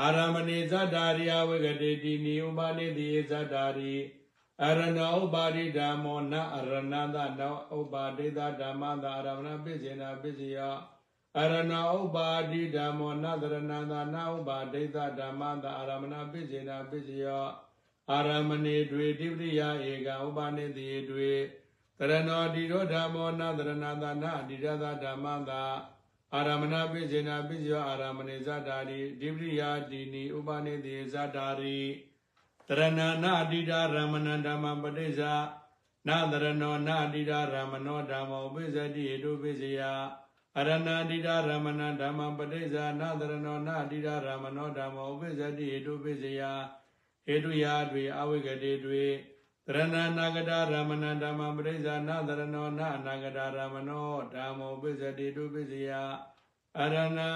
[0.00, 3.96] အာရမဏိသတ္တာရိယဝဂတိတိနိဥပါနိတိသတ္တာရိ
[4.64, 10.76] အရဏဥပါရိဓမ္မောနအရဏတနောဥပါဒိတဓမ္မတာအာရမဏပစ္စေနာပစ္စယော
[11.38, 17.44] အရဏဥပါတိဓမ္မောနသရဏတာနာဥပါဒိတဓမ္မတာအာရမဏပစ္စေနာပစ္စယော
[18.12, 21.32] အာရမဏိတွေတိပရိယဧကဥပါနိတိတွေ
[22.02, 25.62] တရဏောတိရောဓမ္မောနသရဏတာနာအတိရသဓမ္မတာ
[26.34, 31.80] အာရမဏပိစေနာပိစယောအာရမဏေဇတာရိဒီပရိယာတိနိဥပနိတိဇတာရိ
[32.68, 35.32] တရဏနာအတိတာရမဏဓမ္မပဋိစ္ဆာ
[36.08, 39.80] နာတရဏောနာအတိတာရမဏောဓမ္မောပိစတိဟိတုပိစယ
[40.58, 46.42] အရဏအတိတာရမဏဓမ္မပဋိစ္ဆာနာတရဏောနာအတိတာရမဏောဓမ္မောပိစတိဟိတုပိစယ
[47.26, 49.06] ဟေတုယာတွေအဝိကတိတွေ
[49.66, 55.90] တရဏနာဂတာရမဏဓမ္မပရိစ္ဆာနာတရဏောနာအနာဂတာရမဏောဓမ္မောပိစ္ဆတိတုပိစ္ဆယ
[56.80, 57.28] အရဏနာ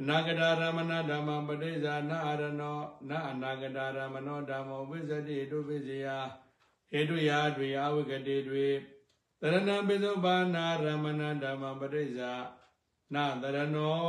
[0.00, 2.78] အနာဂတာရမဏဓမ္မပရိစ္ဆာနာအရဏော
[3.10, 6.06] နာအနာဂတာရမဏောဓမ္မောပိစ္ဆတိတုပိစ္ဆယ
[6.90, 8.66] ဟေတုယာတွေအဝိကတိတွေ
[9.40, 12.32] တရဏပိစုပါနာရမဏဓမ္မပရိစ္ဆာ
[13.14, 14.00] နာတရဏော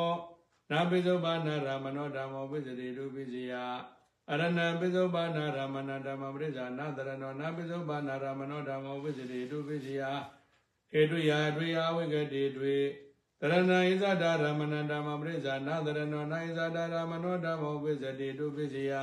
[0.71, 3.53] နာပိစုပါနာရမဏောဓမ္မောပိစ္ဆတိတုပိစ္ဆယ
[4.31, 10.03] အရဏံပိစုပါဏရမဏဓမ္မပရိစ္ဆာနာတရဏောနာပိစုပါဏရမနောဓမ္မောဝိသတိတုပိစီယ
[10.91, 12.75] ဟေတုယာတွေယဝိကတိတွေ
[13.39, 18.93] တရဏဣဇဒာရမဏဓမ္မပရိစ္ဆာနာတရဏောနာဣဇဒာရမနောဓမ္မောဝိသတိတုပိစီယ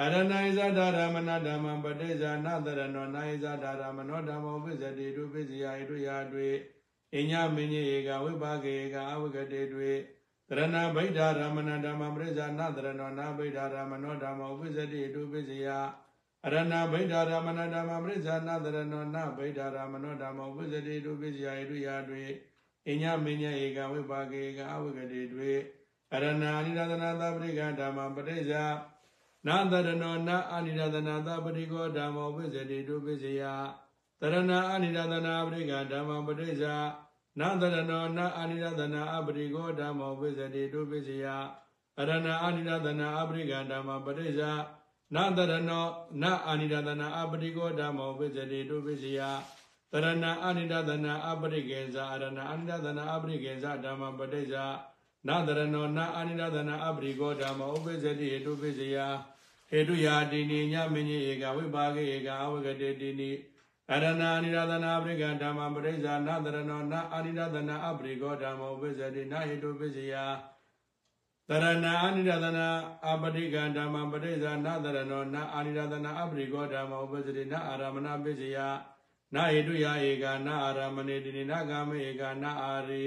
[0.00, 6.48] အရဏဣဇဒာရမဏဓမ္မပရိစ္ဆာနာတရဏောနာဣဇဒာရမနောဓမ္မောဝိသတိတုပိစီယဟေတုယာတွေ
[7.16, 9.92] အညမင်းကြီးဧကဝိပါကေကအဝိကတိတွေ
[10.52, 15.66] တရဏဗိဒ္ဓရမဏဓမ္မပရိစ္ဆာနတရဏောနာဗိဒ္ဓရမနောဓမ္မဥပ္ပစ္စတိတုပစ္စယ
[16.44, 22.24] အရဏဗိဒ္ဓရမဏဓမ္မပရိစ္ဆာနတရဏောနာဗိဒ္ဓရမနောဓမ္မဥပ္ပစ္စတိတုပစ္စယဣတုယာတွေ
[22.88, 25.52] အညမင်းညဧကဝိပါကေကအဝိကတိတွေ
[26.12, 28.64] အရဏအနိရဒနာသပရိကဓမ္မပရိစ္ဆာ
[29.46, 33.42] နာတရဏောနာအနိရဒနာသပရိကောဓမ္မောဥပ္ပစ္စတိတုပစ္စယ
[34.20, 41.26] တရဏအနိရဒနာပရိကဓမ္မပရိစ္ဆာနာတရဏောနာအာနိရသနာအပရိကောဓမ္မောပိစတိတုပိစယ
[41.98, 44.50] အရဏအာနိရသနာအပရိကဓမ္မပရိစ္ဆာ
[45.14, 45.84] နာတရဏော
[46.22, 49.20] နာအာနိရသနာအပရိကောဓမ္မောပိစတိတုပိစယ
[49.92, 54.64] တရဏအာနိရသနာအပရိကေဇာအရဏအာနိရသနာအပရိကေဇာဓမ္မပရိစ္ဆာ
[55.26, 58.96] နာတရဏောနာအာနိရသနာအပရိကောဓမ္မောဥပိစတိတုပိစယ
[59.70, 63.30] ဟေတုယာတိနိညမင်းကြီးဧကဝိပါကေဧကအဝဂတေတိနိ
[63.90, 70.14] အရဏာနိရဒနာပရိကဓမ္မပရိစ္ဆာနတရဏောနအာနိရဒနာအပရိကောဓမ္မောပစ္စတိနဟိတုပစ္စယ
[71.48, 72.68] တရဏာနိရဒနာ
[73.08, 78.58] အပရိကဓမ္မပရိစ္ဆာနတရဏောနအာနိရဒနာအပရိကောဓမ္မောပစ္စတိနအာရမဏပစ္စယ
[79.34, 83.02] နဟိတုယဧကနအာရမဏေတိနိနဂမေဧကနအာရိ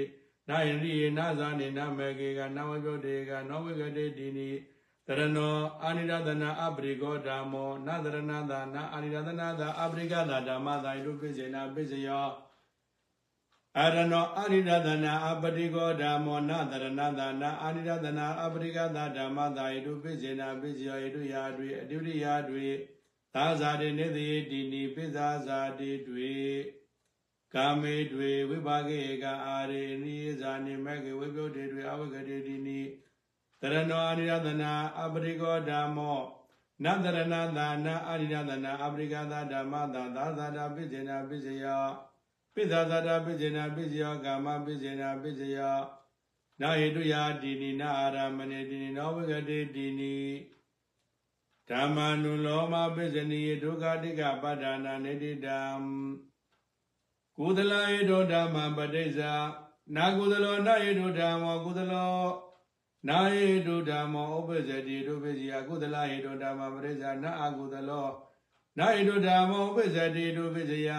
[0.48, 4.48] နယန္တိယေနဇာနေနမေကေကနဝဂုတေကနောဝဂတေတိနိ
[5.08, 12.28] တရဏောအာနိရတနာအပရိကောဓမ္မောနသရဏသာနာအာနိရတနာသာအပရိကသာဓမ္မသာဣတုပိစေနာပိစယော
[13.80, 22.66] အရဏောအာနိရတနာအပရိကောဓမ္မောနသရဏသာနာအာနိရတနာအပရိကသာဓမ္မသာဣတုပိစေနာပိစယောဣတုယာတွေအတုရိယာတွေ
[23.34, 26.34] သာဇာတိနေတိတိနိပိဇာဇာတိတွေ
[27.54, 32.80] ကာမေတွေဝိပါကေကအာရေနိဇာနိမကေဝိပယုတ်တွေအဝဂတိတိနိ
[33.60, 36.20] တရဏောအနိယတနာအပရိကောဓမ္မော
[36.84, 41.84] နတရဏသာနာအနိယတနာအပရိကသာဓမ္မသာသာသာတာပိစေနာပိစယော
[42.54, 45.76] ပိဇာသာတာပိစေနာပိစယောကာမပိစေနာပိစယော
[46.60, 50.16] နာဟိတုယာတိနိနာအာရမဏေတိနိနောဝိကတိတိနိ
[51.68, 55.58] ဓမ္မနုလောမပိစနိယဒုက္ခတိကပဋ္ဌာနာနေတိတံ
[57.38, 59.32] ကုသလဟိတောဓမ္မပဋိစ္ဆာ
[59.94, 62.45] နာကုသလောနာဟိတောဓမ္မောကုသလော
[63.08, 68.08] နာဟိတုဓမ္မောဥပ္ပဇ္ဇတိဒုပ္ပဇ္ဇိယကုသလဟိတုဓမ္မပရိစ္ဆာနာအကုသလော
[68.78, 70.90] နာဟိတုဓမ္မောဥပ္ပဇ္ဇတိဒုပ္ပဇ္ဇိယ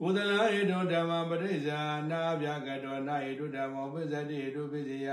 [0.00, 1.80] ကုသလဟိတုဓမ္မပရိစ္ဆာ
[2.10, 5.08] နာဗျာကတောနာဟိတုဓမ္မောဥပ္ပဇ္ဇတိဒုပ္ပဇ္ဇိယ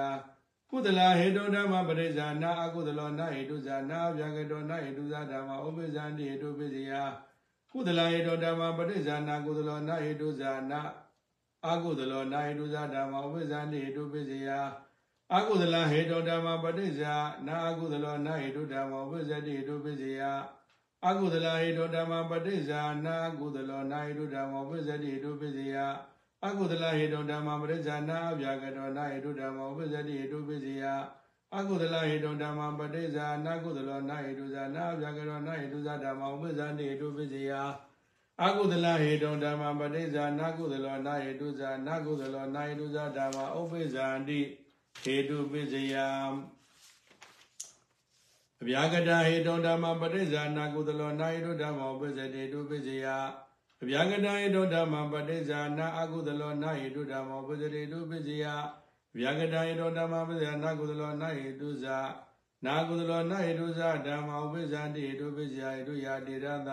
[0.70, 6.94] ကုသလဟိတုဓမ္မပရိစ္ဆာနာအကုသလောနာဟိတုဇာနာဗျာကတောနာဟိတုဇာဓမ္မဥပ္ပဇ္ဇတိဒုပ္ပဇ္ဇိယ
[7.72, 10.82] ကုသလဟိတုဓမ္မပရိစ္ဆာနာကုသလောနာဟိတုဇာနာ
[11.70, 14.50] အကုသလောနာဟိတုဇာဓမ္မဥပ္ပဇ္ဇတိဒုပ္ပဇ္ဇိယ
[15.38, 17.14] အကုသလဟေတောဓမ္မပဋိစ္ဆာ
[17.48, 20.22] နာအကုသလောနာဟေတုဓမ္မောဝိဇ္ဇတိတုပိစေယ
[21.08, 25.78] အကုသလဟေတောဓမ္မပဋိစ္ဆာနာအကုသလောနာဟေတုဓမ္မောဝိဇ္ဇတိတုပိစေယ
[26.46, 30.86] အကုသလဟေတောဓမ္မပဋိစ္ဆာနာအဗျာကတောနာဟေတုဓမ္မောဝိဇ္ဇတိတုပိစေယ
[31.58, 37.54] အကုသလဟေတောဓမ္မပဋိစ္ဆာနာကုသလောနာဟေတုဇာနာအဗျာကတောနာဟေတုဇာဓမ္မောဝိဇ္ဇတိတုပိစေယ
[38.44, 44.42] အကုသလဟေတောဓမ္မပဋိစ္ဆာနာကုသလောနာဟေတုဇာနာကုသလောနာဟေတုဇာဓမ္မဥပ္ပိဇာတိ
[45.02, 46.08] ဟေတုပိစယံ
[48.62, 53.06] အဗျာကတာဟေတောဓမ္မပရိစ္ဆာနာကုသလောနာဟေတုဓမ္မောပိစတေတုပိစယ
[53.82, 58.46] အဗျာကတာဟေတောဓမ္မပရိစ္ဆာနာအကုသလောနာဟေတုဓမ္မောပိစတေတုပိစယ
[59.14, 61.98] အဗျာကတာဟေတောဓမ္မပရိစ္ဆာနာကုသလောနာဟေတုဇာ
[62.66, 66.70] နာကုသလောနာဟေတုဇာဓမ္မောပိစတိဟေတုပိစယဟေတုယာတိရသ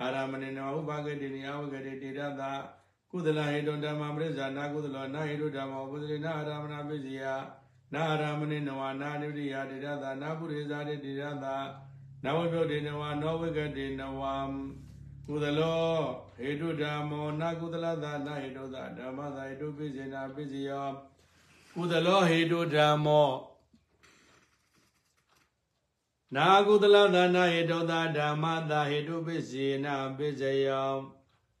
[0.00, 2.42] အာရမဏေနဝဥပဂတိနိယဝဂတိတိရသ
[3.12, 7.24] ကုသလဟေတုဓမ္မပရိစ္ဆာနာကုသလောနာဟေတုဓမ္မောပုဇရိနာအာရမဏပိစီယ
[7.92, 11.46] နာအာရမဏိနဝနာနုရိယတိရသနာပုရိဇာတိတိရသ
[12.24, 14.22] နဝပြုတ်တေနဝနောဝိကတေနဝ
[15.26, 15.92] ကုသလော
[16.36, 20.88] ဟေတုဓမ္မောနာကုသလသနာဟေတုသဓမ္မသာဟေတုပိစေနာပိစီယော
[21.74, 23.30] ကုသလောဟေတုဓမ္မော
[26.36, 30.92] နာကုသလသနာဟေတုသဓမ္မသာဟေတုပိစေနာပိစယော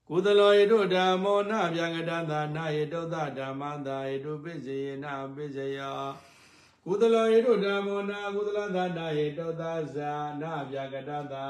[0.08, 6.02] ကုသလောယတုဓမ္မောနဗျာကတသာနာယတုသဓမ္မသာယတုပိစေယနာပိစယော
[6.86, 9.62] ကုသလောယတုဓမ္မောနာကုသလသာနာယတုသ
[9.94, 11.46] ဇာနာဗျာကတသာ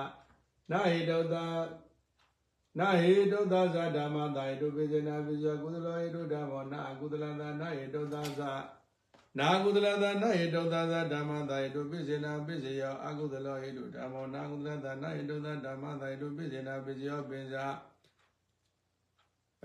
[0.71, 1.35] နာယတုသ
[2.79, 8.53] နာဟေတုသဇာဓမ္မသာယတုပိစေနာပိစယောကုသလောယတုဓမ္မောနာကုသလသာနာယတုသဇာ
[9.39, 17.67] နာကုသလသာနာယတုသဇာဓမ္မသာယတုပိစေနာပိစယောအကုသလောယတုဓမ္မောနာကုသလသာနာယတုသဓမ္မသာယတုပိစေနာပိစယောပင်စာ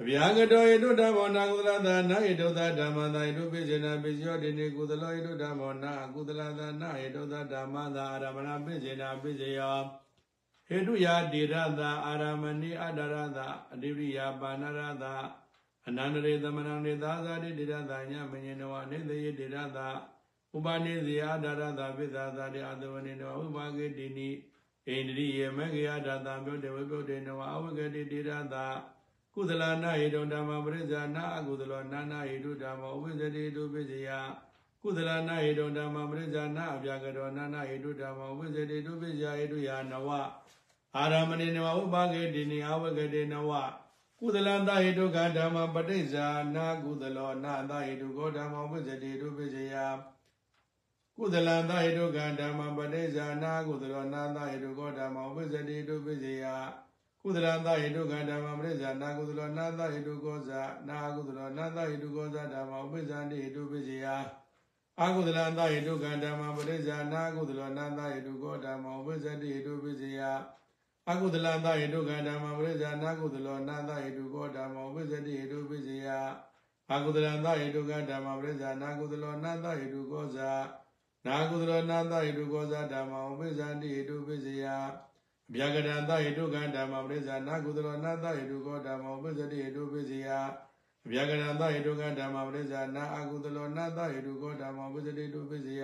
[0.01, 9.77] အဗျာကတောယတုဓမ္မောနာကုသလသာနာယတုသဓမ္မသာယတုပိစေနာပိစယောတိနေကုသလောယတုဓမ္မောနာကုသလသာနာယတုသဓမ္မသာအာရမဏပိစေနာပိစယော
[10.67, 15.13] ဟေတုယာတိရသာအာရမဏိအဒရသာအတိရိယာပါဏရသာ
[15.87, 19.87] အနန္တရေသမဏံနေသာသာတိတိရသာညမညေနဝနေသေယတိရသာ
[20.55, 24.29] ဥပနိဇေယဒရသာပိသာသာတိအသဝနေနဝဥပါကေတိနိ
[24.85, 28.65] ဣန္ဒြိယမဂ္ဂယဒတာမြုတ်တေဝိပုတ်တေနဝအဝဂတိတိရသာ
[29.39, 34.09] ကုသလနာဟိတုဓမ္မပရိစ္ဆာနာအကုသလောနာနာဟိတုဓမ္မဥပ္ပဇ္ဇတိတုပိစယ
[34.81, 40.09] ကုသလနာဟိတုဓမ္မပရိစ္ဆာနာအပြာကတောနာနာဟိတုဓမ္မဥပ္ပဇ္ဇတိတုပိစယဟိတုယာနဝ
[40.95, 43.51] အာရမဏိနဝဥပဂေတိနိအဝဂတေနဝ
[44.19, 49.73] ကုသလန္တဟိတုကဓမ္မပဋိစ္ဆာနာကုသလောနာသဟိတုကောဓမ္မဥပ္ပဇ္ဇတိတုပိစယ
[51.17, 56.45] ကုသလန္တဟိတုကဓမ္မပဋိစ္ဆာနာကုသလောနာသဟိတုကောဓမ္မဥပ္ပဇ္ဇတိတုပိစယ
[57.27, 64.05] ကုသလသဟိတုကဓမ္မပရိစ္ဆာနာကုသလောနာသဟိတုကောဇာနာကုသလောနာသဟိတုကောဇာဓမ္မဥပိစ္ဆန္တိဟိတုပိစီယ
[64.99, 70.21] အာကုသလသဟိတုကဓမ္မပရိစ္ဆာနာကုသလောနာသဟိတုကောဓမ္မဥပိစ္ဆန္တိဟိတုပိစီယ
[71.07, 76.07] အာကုသလသဟိတုကဓမ္မပရိစ္ဆာနာကုသလောနာသဟိတုကောဓမ္မဥပိစ္ဆန္တိဟိတုပိစီယ
[76.89, 80.51] အာကုသလသဟိတုကဓမ္မပရိစ္ဆာနာကုသလောနာသဟိတုကောဇာ
[81.27, 84.67] နာကုသလောနာသဟိတုကောဇာဓမ္မဥပိစ္ဆန္တိဟိတုပိစီယ
[85.53, 90.27] ဗျာကရတဟိတုကဓမ္မပရိစ္ဆာနာကုသလောနာသဟိတုကောဓမ္မောပစ္စတိဟိတုပစ္စယ
[91.11, 95.83] ဗျာကရတဟိတုကဓမ္မပရိစ္ဆာနာအကုသလောနာသဟိတုကောဓမ္မောပစ္စတိတုပစ္စယ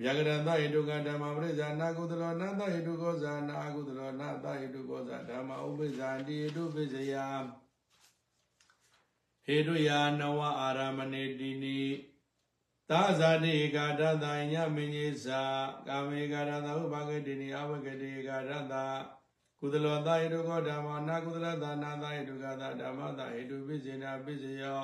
[0.00, 7.14] ဗျာကရန္တဟိတုကဓမ္မပရိစ္ဆာနာကုသလောနာတဟိတုကောဇာနာအကုသလောနာတဟိတုကောဇာဓမ္မဥပိ္ပဇာတိဟိတုပိစယ
[9.46, 11.78] ဟေတုယာနဝအာရမဏေတိနိ
[12.90, 15.42] သာဇာတိကာတတညမင်းကြီးစာ
[15.86, 18.74] ကာမေကာရတဥပဂတိနိအဝဂတိကာရတ
[19.60, 24.82] ကုသလောတဟိတုကောဓမ္မနာကုသလသာနာတဟိတုကသာဓမ္မတဟိတုပိစေနာပိစယော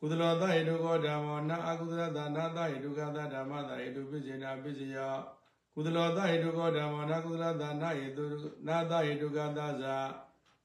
[0.00, 5.14] ကုသလောတဟိတုကောဓမ္မောနာအကုသလသာနာတဟိတုကသာဓမ္မတဟိတုပိစေနာပိစယော
[5.74, 8.24] ကုသလောတဟိတုကောဓမ္မောနာကုသလသာနာဟိတု
[8.66, 9.98] နာတဟိတုကသာဇာ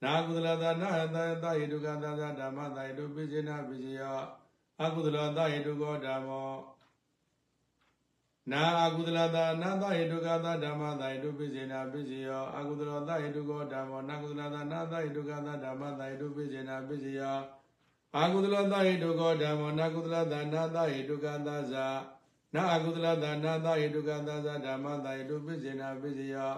[0.03, 4.19] နာကုသလသာနာဟတတဟိတုကသာဇာဓမ္မတဟိတုပိစေနာပိစယော
[4.84, 6.51] အကုသလောတဟိတုကောဓမ္မော
[8.51, 17.39] နာအကုသလတာနာတဟိတုကသဓမ္မတဟိတုပိစေနာပိစေယောအကုသလောတဟိတုကောဓမ္မောနာကုသလတာနာတဟိတုကသဓမ္မတဟိတုပိစေနာပိစေယော
[18.17, 21.88] အာကုသလတဟိတုကောဓမ္မောနာကုသလတာနာတဟိတုကသဇာ
[22.55, 26.53] နာအကုသလတာနာတဟိတုကသဇာဓမ္မတဟိတုပိစေနာပိစေယော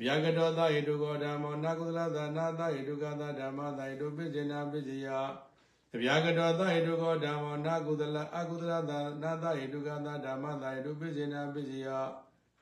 [0.00, 5.26] ဗျာကတောတဟိတုကောဓမ္မောနာကုသလတာနာတဟိတုကသဓမ္မတဟိတုပိစေနာပိစေယော
[5.92, 11.88] တဗျာကတောသဟိတုကောဓမ္မောနာကုသလအကုသလသာနာသဟိတုကသာဓမ္မသာဟိတုပိစေနာပိစီယ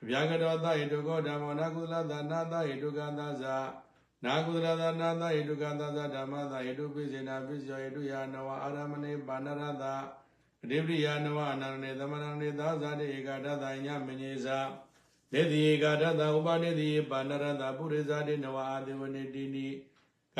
[0.00, 3.56] တဗျာကတောသဟိတုကောဓမ္မောနာကုသလသာနာသဟိတုကသာဇာ
[4.24, 9.84] နာကုသလသာနာသဟိတုကသာဇာဓမ္မသာဟိတုပိစေနာပိစီယဟိတုယာနဝအာရမဏေပါဏရတ
[10.62, 14.58] အတိပရိယာနဝအနန္တေသမဏနေသာဇာတိဧကတသညမညေသာ
[15.32, 19.66] နေတိဧကတသဥပနေတိပါဏရတပုရိဇာတိနဝအာဒေဝနေတိနိ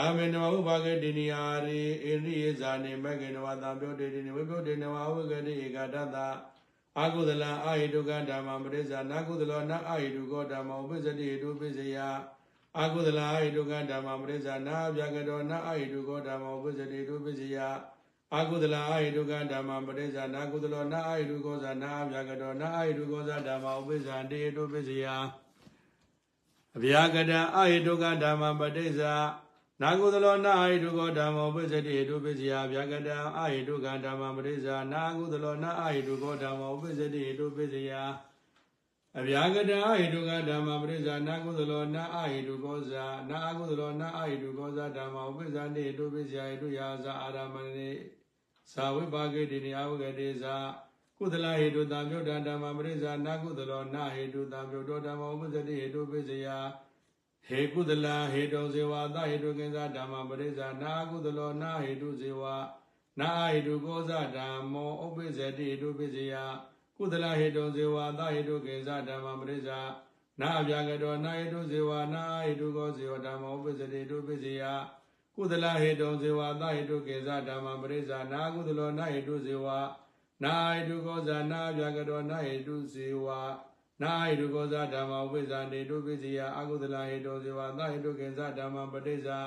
[0.00, 1.80] ကာမေနဝဥပါကေတိနိအာရိ
[2.22, 6.16] ဣရိယဇာနေမကေနဝသံပြောတေတိနိဝိပုတေနဝဝိကတိဧကတတ
[6.98, 11.96] အာကုသလအာဟိတုကဓမ္မပရိစ္ဆာနာကုသလောနာအာဟိတုကောဓမ္မဥပ္ပဇ္ဇတိဟိတုပိစယ
[12.78, 17.56] အာကုသလအာဟိတုကဓမ္မပရိစ္ဆာနာအဗျာကတောနာအာဟိတုကောဓမ္မဥပ္ပဇ္ဇတိဟိတုပိစယ
[18.34, 25.04] အာကုသလအာဟိတုကဓမ္မပရိစ္ဆာနာကုသလောနာအာဟိတုကောဇာနာအဗျာကတောနာအာဟိတုကောဇာဓမ္မဥပ္ပဇ္ဇတိဟိတုပိစယ
[26.76, 29.14] အဗျာကတအာဟိတုကဓမ္မပရိစ္ဆာ
[29.82, 37.92] နာကုသလောနာဟိတုကောဓမ္မောပိစတိဟိတုပိစယဗျာကတံအာဟိတုကံဓမ္မပရိစ္ဆာနာကုသလောနာအာဟိတုကောဓမ္မောပိစတိဟိတုပိစယ
[39.18, 47.90] အဗျာကတံအာဟိတုကဓမ္မပရိစ္ဆာနာကုသလောနာအာဟိတုကောဇာနာကုသလောနာအာဟိတုကောဇာဓမ္မောပိစတိဟိတုပိစယဟိတုယာဇာအာရမဏိ
[48.74, 50.54] သာဝိပါကေတိနိအဝဂတိဇာ
[51.18, 56.48] ကုသလဟိတုတံမြုဒ္ဒဓမ္မပရိစ္ဆာနာကုသလောနာဟိတုတံမြုဒ္ဒဓမ္မောပိစတိဟိတုပိစယ
[57.50, 62.42] ဟေကုသလဟေတုံဇေဝသဟေတုကိဉ္စဓမ္မပရိစ္ဆာနာကုသလောနာဟေတုဇေဝ
[63.20, 66.34] နာဟေတုကောဇဓမ္မောဥပ္ပိဇတိဟေတုပိစယ
[66.96, 69.78] ကုသလဟေတုံဇေဝသဟေတုကိဉ္စဓမ္မပရိစ္ဆာ
[70.40, 74.62] နာအပြာကတောနာဟေတုဇေဝနာဟေတုကောဇေဝဓမ္မောဥပ္ပိဇတိဟေတုပိစယ
[75.34, 79.66] ကုသလဟေတုံဇေဝသဟေတုကိဉ္စဓမ္မပရိစ္ဆာနာကုသလောနာဟေတုဇေဝ
[80.44, 83.26] နာဟေတုကောဇာနာအပြာကတောနာဟေတုဇေဝ
[84.02, 89.38] နာဟိတုကောဇဓမ္မဥပိ္ပဇာနေတုပိစီယအကုသလဟိတုဇေဝသဟိတုကိဉ္စဓမ္မပဋိစ္ဆာ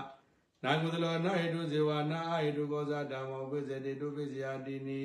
[0.64, 5.02] နာကုသလောနာဟိတုဇေဝနာအဟိတုကောဇဓမ္မဥပိ္ပဇေတိတုပိစီယတိနိ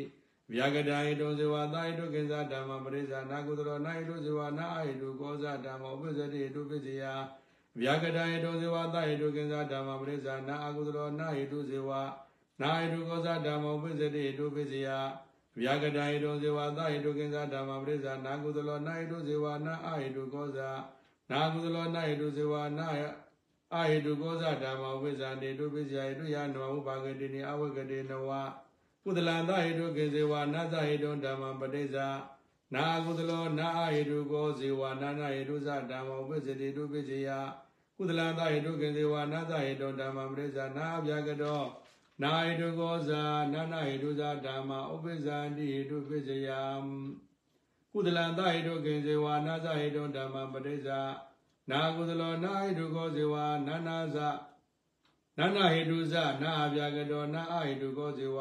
[0.53, 7.05] ဗျာကတဟိတုဇေဝသဟိတုကိဉ္စဓမ္မပဋိစ္ဆာနာကုသလောနာဟိတုဇေဝနာအဟိတုကောဇဓမ္မဥပိ္ပဇေတိတုပိစီယ
[7.81, 11.91] ဗျာကတဟိတုဇေဝသဟိတုကိဉ္စဓမ္မပဋိစ္ဆာနာအကုသလောနာဟိတုဇေဝ
[12.61, 14.91] နာဟိတုကောဇဓမ္မဥပိ္ပဇေတိတုပိစီယ
[15.61, 20.71] ဗျာကတဟိတုဇေဝသဟိတုကိဉ္စဓမ္မပရိစ္ဆာနာကုသလောနာဟိတုဇေဝနာအဟိတုကောဇာ
[21.31, 22.87] နာကုသလောနာဟိတုဇေဝနာ
[23.75, 28.31] အဟိတုကောဇာဓမ္မဝိဇ္ဇာနေတုပိစယဟိတုယနဝဥပါကတိနိအဝကတိနဝ
[29.03, 32.07] ကုသလံသဟိတုကိဉ္စေဝနာသဟိတုဓမ္မပရိစ္ဆာ
[32.75, 37.29] နာကုသလောနာအဟိတုကောဇေဝနာနာဟိတုဇဓမ္မဝိဇ္ဇတိတုပိစယ
[37.97, 41.63] ကုသလံသဟိတုကိဉ္စေဝနာသဟိတုဓမ္မပရိစ္ဆာနာဗျာကတော
[42.23, 46.61] နာဟိတုကောဇာနာနာဟိတုဇာဓမ္မဥပိ္ပဇာတိဟိတုပိစယံ
[47.93, 51.01] ကုသလံသဟိတုကိဉ္စေဝနာဇဟိတုဓမ္မပရိစ္ဆာ
[51.71, 53.35] နာကုသလောနာဟိတုကောဇေဝ
[53.67, 54.17] နာနာဇ
[55.39, 58.39] နာနာဟိတုဇနာအပြာကတောနာအဟိတုကောဇေဝ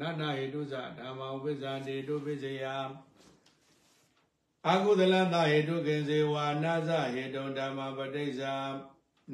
[0.00, 2.76] နာနာဟိတုဇဓမ္မဥပိ္ပဇာတိဟိတုပိစယံ
[4.66, 8.54] အာကုသလံသဟိတုကိဉ္စေဝနာဇဟိတုဓမ္မပရိစ္ဆာ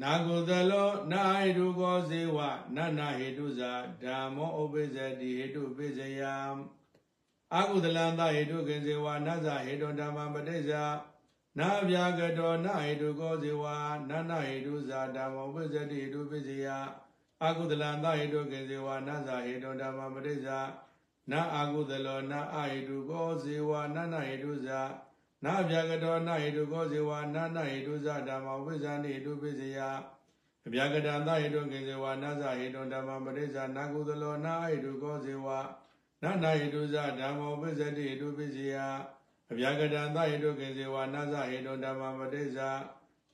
[0.01, 2.37] နာကုသလောနာဟိတုကောဇေဝ
[2.75, 3.71] နနဟိတုဇာ
[4.03, 6.35] ဓမ္မောဥပိစ္ဆတိဟိတုပိစယံ
[7.53, 10.83] အာကုသလံသဟိတုကိဇေဝနဇဟိတုဓမ္မပတိဇာ
[11.59, 13.63] နာဗျာကတောနာဟိတုကောဇေဝ
[14.09, 16.67] နနဟိတုဇာဓမ္မောဥပိစ္ဆတိဟိတုပိစယ
[17.43, 20.59] အာကုသလံသဟိတုကိဇေဝနဇဟိတုဓမ္မပတိဇာ
[21.31, 24.81] နာအာကုသလောနာအဟိတုကောဇေဝနနဟိတုဇာ
[25.45, 29.79] နာဗျာကတောနာဟိတုကောဇေဝနာနာဟိတုဇဓမ္မဝိဇ္ဇာနိဟိတုပိစယ
[30.67, 35.47] အဗျာကတံသဟိတုကိဇေဝနာဇဟိတုဓမ္မပရိစ္ဆာနာကုသလောနာဟိတုကောဇေဝ
[36.23, 38.75] နာနာဟိတုဇဓမ္မဝိဇ္ဇတိဟိတုပိစယ
[39.51, 42.69] အဗျာကတံသဟိတုကေဇေဝနာဇဟိတုဓမ္မပတိစ္ဆာ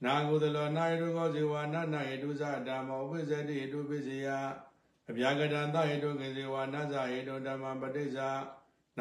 [0.05, 4.27] နာကုသလောနာဟိတုကောဇေဝနာနာဟိတုဇဓမ္မောပိစတိဟိတုပိစယ
[5.09, 8.29] အဗျာကတံသဟိတုကေဇေဝနာဇဟိတုဓမ္မပတိစ္ဆာ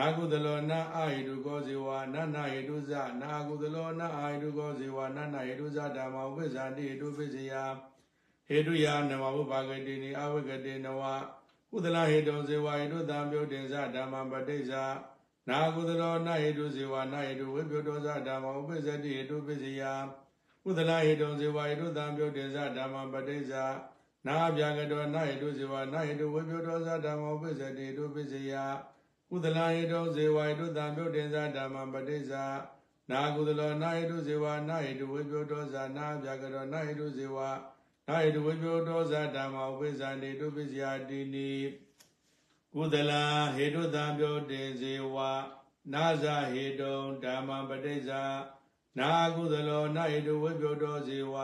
[0.01, 2.91] နာကုသလောနာအာဟိတုကောဇေဝနာနာဟိတုဇ
[3.23, 7.53] နာကုသလောနာအာဟိတုကောဇေဝနာနာဟိတုဇဓမ္မောပိစတိဟိတုပိစယ
[8.49, 11.03] ဟေတုယနမဝုပါကတိနိအဝဂတိနဝ
[11.71, 14.85] ကုသလဟေတုဇေဝဟိတုသံပြုတ်တင်္စဓမ္မပတိစ္ဆာ
[15.49, 19.83] နာကုသလောနာဟိတုဇေဝနာဟိတုဝိပယတောဇဓမ္မောပိစတိဟိတုပိစယ
[20.65, 23.65] ကုသလဟိတုဇေဝဟိတုသံပြုတ်တင်္စဓမ္မပတိစ္ဆာ
[24.27, 28.55] နာဗျာကတောနာဟိတုဇေဝနာဟိတုဝိပယတောဇဓမ္မောပိစတိဟိတုပိစယ
[29.33, 32.45] ကုသလဟိတုဇေဝဟိတုသံပြုတ်တင်္စဓမ္မပတိစ္ဆာ
[33.11, 37.39] နာကုသလောနာဟိတုဇေဝနာဟိတုဝိပယတောဇနာဗျာကတောနာဟိတုဇေဝ
[38.09, 41.53] နာဟိတုဝိပယတောဇဓမ္မောပိစတိဟိတုပိစယတိနိ
[42.75, 43.13] ကုသလ
[43.55, 45.17] ဟေတုသံပြုတ်တင်ဇေဝ
[45.93, 48.23] နာဇဟေတုံဓမ္မပဋိစ္ဆာ
[48.99, 51.35] နာကုသလောနာဟိတုဝိပယောတောဇေဝ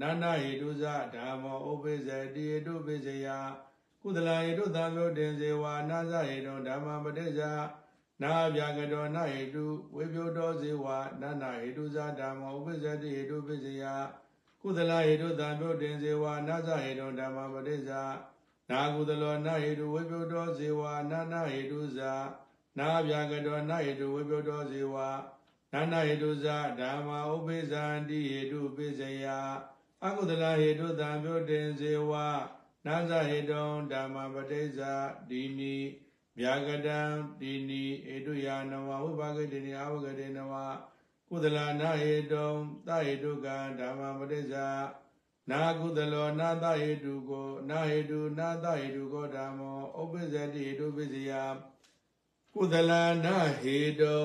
[0.00, 3.28] နာနာဟိတုဇဓမ္မောဥပိစ္ဆေတိဟိတုပိစ္ဆေယ
[4.02, 7.52] ကုသလဟိတုသံဃောတင်ဇေဝနာဇဟေတုံဓမ္မပဋိစ္ဆာ
[8.22, 9.64] နာဗျာကတောနာဟိတု
[9.96, 10.86] ဝိပယောတောဇေဝ
[11.20, 13.84] နာနာဟိတုဇဓမ္မောဥပိစ္ဆေတိဟိတုပိစ္ဆေယ
[14.60, 18.02] ကုသလဟိတုသံဃောတင်ဇေဝနာဇဟေတုံဓမ္မပဋိစ္ဆာ
[18.70, 21.98] နာကုသလောနာဟိတုဝိပယောတောဇေဝနာနာဟိတုဇ
[22.78, 24.96] နာဗျာကတောနာဟိတုဝိပယောတောဇေဝ
[25.72, 26.46] နာနာဟိတုဇ
[26.80, 29.26] ဓမ္မာဥပိသန္တိဟိတုပိစယ
[30.04, 32.12] အကုသလဟိတုသံပြုတင်ဇေဝ
[32.86, 34.92] နာဇဟိတုံဓမ္မပတိစ္ဆာ
[35.30, 35.76] ဒီနိ
[36.38, 37.00] ဗျာကတံ
[37.40, 40.54] ဒီနိဧတုယာနဝဝိပါကတိနိအဝဂတိနဝ
[41.28, 42.50] ကုသလနာဟိတုံ
[42.86, 44.68] သဟိတုကံဓမ္မပတိစ္ဆာ
[45.50, 51.32] နာကုသလောနာသဟိတုကိုနာဟိတုနာသဟိတုကိုဓမ္မောဥပိစ္ဆတိဟိတုပိစယ
[52.54, 52.92] ကုသလ
[53.24, 54.24] နာဟိတုံ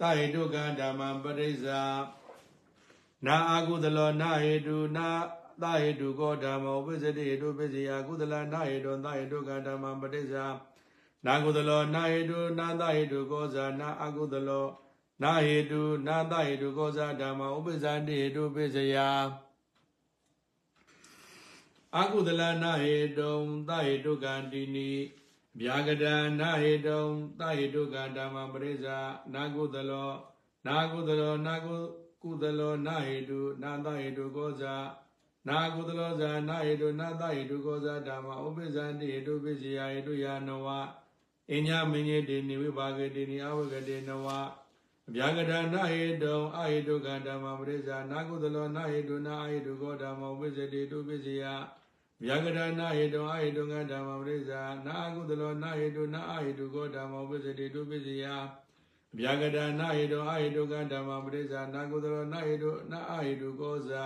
[0.00, 1.82] သဟိတုကံဓမ္မပရိစ္ဆာ
[3.26, 5.08] နာအကုသလောနာဟိတုနာ
[5.62, 10.44] သဟိတုကိုဓမ္မောပိစ္ဆတိဟိတုပိစယကုသလနာဟိတုသဟိတုကံဓမ္မပရိစ္ဆာ
[11.26, 14.66] နာကုသလောနာဟိတုနာသဟိတုကိုဇာနာအကုသလော
[15.22, 18.96] နာဟိတုနာသဟိတုကိုဇာဓမ္မဥပိစ္ဆတိဟိတုပိစယ
[22.00, 23.36] အကုသလနာဟေတုံ
[23.68, 24.90] သဟေတုကံတိနိ
[25.60, 27.04] ဗျာကတံနာဟေတုံ
[27.40, 28.98] သဟေတုကံဓမ္မပရိစ္ဆာ
[29.34, 30.10] နာကုသလော
[30.66, 31.76] နာကုသလောနာကု
[32.22, 34.74] ကုသလောနာဟေတုနာသဟေတုကောဇာ
[35.48, 40.66] နာကုသလောဇာနာဟေတုနာသဟေတုကောဇာဓမ္မဥပိစ္ဆန္တိဟေတုပိစိယဟေတုယာနဝ
[41.52, 44.26] အညမင်းကြီးတိနိဝိပါကေတိနိအဝဂတိနဝ
[45.14, 51.44] ဗျာကတနာဟေတုံအဟေတုကဓမ္မပရိစ္ဆာနာကုသလောနာဟေတုနာအဟေတုကောဓမ္မဝိဇ္ဇတိတုပိစိယ
[52.24, 58.24] ဗျာကရဏဟေတုအဟေတုငဓမ္မပရိစ္ဆာနာအကုသလောနာဟေတုနာအဟေတုကောဓမ္မဝိဇ္ဇတိတုပိစိယ
[59.18, 64.04] ဗျာကရဏဟေတုအဟေတုကဓမ္မပရိစ္ဆာနာကုသလောနာဟေတုနာအဟေတုကောဇာ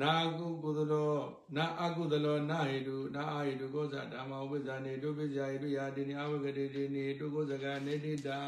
[0.00, 1.12] နာကုကုသလော
[1.56, 8.40] နာအကုသလောနာဟေတုနာအဟေတုကောဇာဓမ္မဝိဇ္ဇာနေတုပိစိယဟေတုယာတိနိအဝဂတိတိနိတုကောဇကနေတိတံ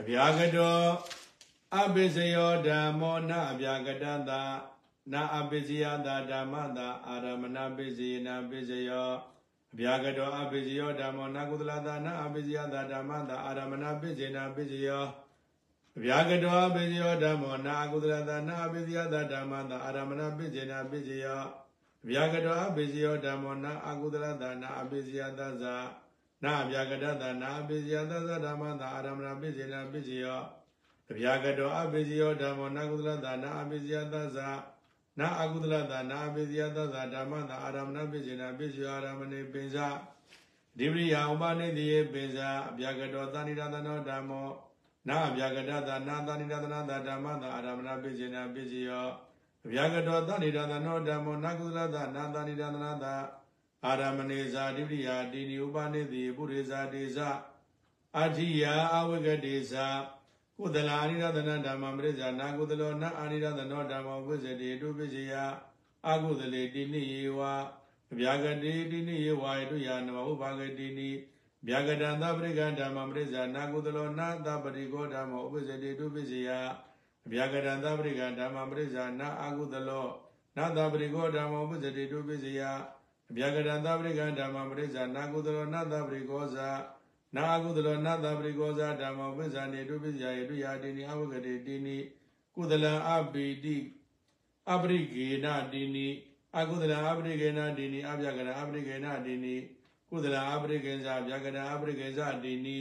[0.00, 0.78] အဗျာကတော
[1.76, 4.30] အပိစယောဓမ္မောနအဗျာကတတ
[5.12, 9.10] နာအပိစယတာဓမ္မတာအာရမဏပိစယနာပိစယော
[9.72, 15.23] အဗျာကတောအပိစယောဓမ္မောနကုသလတာနာအပိစယတာဓမ္မတာအာရမဏပိစယနာပိစယောအ
[16.02, 21.42] ဗျာကတောအပိစယောဓမ္မောနာကုသလတာနာအပိစယတာဓမ္မတာအာရမဏပိစယနာပိစယော
[22.04, 25.74] အဗျာကတောအပိစယောဓမ္မောနာအကုသလတာနာအပိစယတာဇာ
[26.42, 30.40] နာအဗျာကတတနာအပိစယတာဇာဓမ္မတာအာရမဏပိစယနာပိစယော
[31.10, 34.38] အဗျာကတောအပိစီယောဓမ္မောနာကုသလတာနာအပိစီယသသ
[35.18, 39.76] နာအကုသလတာနာအပိစီယသသဓမ္မတာအာရမဏပိစေနာပိစီယောအာရမဏေပင်စ
[40.78, 42.38] ဒီပရိယာဥပနိတိယေပင်စ
[42.70, 44.48] အဗျာကတောသဏိရသနောဓမ္မော
[45.08, 49.08] နာအဗျာကတတာနာသဏိရသနာတာဓမ္မတာအာရမဏပိစေနာပိစီယော
[49.66, 53.14] အဗျာကတောသဏိရသနောဓမ္မောနာကုသလတာနာသဏိရသနာတာ
[53.86, 57.18] အာရမဏေဇာတိပရိယာတိနိဥပနိတိပုရိဇာတေဇ
[58.16, 59.86] အဋ္ဌိယအဝဂတေဇာ
[60.58, 65.32] ကုသလာအနိရဒနာဓမ္မပရိစ္ဆာနာကုသလောနာအနိရဒနောဓမ္မဝိဇ္ဇတိတုပိစယ
[66.08, 67.40] အကုသလေတိနိယေဝ
[68.18, 71.10] ဗျာဂတိတိနိယေဝယတုယာနမဥပါဂတိနိ
[71.66, 76.48] ဗျာဂတံသပရိကဓမ္မပရိစ္ဆာနာကုသလောနာသပရိကောဓမ္မဥပိစတိတုပိစယ
[77.32, 80.06] ဗျာဂတံသပရိကဓမ္မပရိစ္ဆာနာအကုသလော
[80.56, 82.60] နာသပရိကောဓမ္မဥပိစတိတုပိစယ
[83.36, 86.68] ဗျာဂတံသပရိကဓမ္မပရိစ္ဆာနာကုသလောနာသပရိကောဇာ
[87.36, 91.98] နာကုသလောနတပရိကောဇာဓမ္မဝိဇ္ဇာနေတုပိဇာယေတုယာတိနိအဝဂတိတိနိ
[92.54, 93.76] ကုသလံအပိတိ
[94.72, 96.08] အပရိကေနတိနိ
[96.58, 99.54] အကုသလံအပရိကေနတိနိအပြကရအပရိကေနတိနိ
[100.14, 102.78] ကုကုသလအပရိကေဇဗျာကရအပရိကေဇတိနိ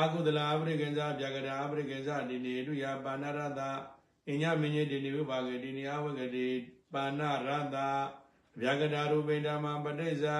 [0.00, 3.60] အကုသလအပရိကေဇဗျာကရအပရိကေဇတိနိဒုယပါဏရတ
[4.30, 6.48] အညမင်းကြီးတိနိဝိပါကေတိနိအဝဂတိ
[6.94, 7.76] ပါဏရတ
[8.60, 10.38] ဗျာကတာရူပိဓမ္မပဋိစ္ဆာ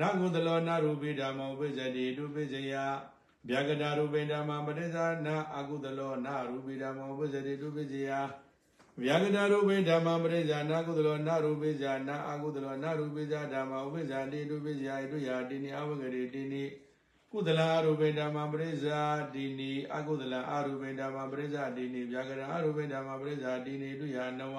[0.00, 2.74] နာကုသလောနာရူပိဓမ္မောပိစ္ဆတိဒုပိစ္ဆယ
[3.48, 8.10] ဗျာကတာရူပိဓမ္မပဋိစ္ဆာနာအကုသလောနာရူပိဓမ္မောပိစ္ဆတိဒုပိစ္ဆယ
[9.02, 16.64] ဗျာကတာရူပိဓမ္မပဋိစ္ဆာနာကုသလောနာရူပိစ္ဆာနာအကုသလောနာရူပိစ္ဆာဓမ္မောပိစ္ဆာတိဒုပိစ္ဆယဣတုယာတိနိအဝဂတိတိနိ
[17.32, 19.00] ကုသလအရူပိဓမ္မပရိစ္ဆာ
[19.34, 24.56] တိနိအကုသလအရူပိဓမ္မပရိစ္ဆာတိနိဗျာကရအရူပိဓမ္မပရိစ္ဆာတိနိတုယာနဝ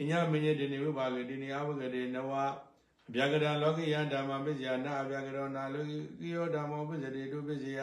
[0.00, 2.32] အညမညေတိနိဝိပါကေတိနိအဝဂတိနဝ
[3.14, 5.84] ဗျာကရလောကိယဓမ္မပစ္စယနာအဗျာကရောနာလော
[6.20, 7.80] ကိယောဓမ္မောပစ္စတိတုပစ္စယ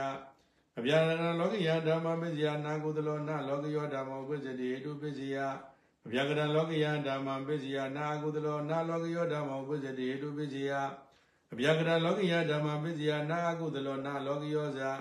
[0.78, 5.75] အဗျာကရလောကိယဓမ္မပစ္စယနာကုသလောနာလောကိယောဓမ္မောပစ္စတိတုပစ္စယအ
[6.12, 10.72] ဗျာကရလောကိယဓမ္မပစ္စယနာကုသလောနာလောကိယောဓမ္မောပစ္စတိတုပစ္စယ
[11.54, 14.92] အဗျာကရလောကိယဓမ္မပစ္စယနာကုသလောနာလောကိယောဇာ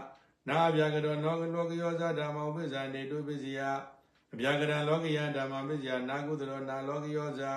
[0.48, 3.60] နာအဗျာကရောနောလောကိယောဇာဓမ္မောပစ္စတိတုပစ္စယ
[4.34, 7.52] အဗျာကရလောကိယဓမ္မပစ္စယနာကုသလောနာလောကိယောဇာ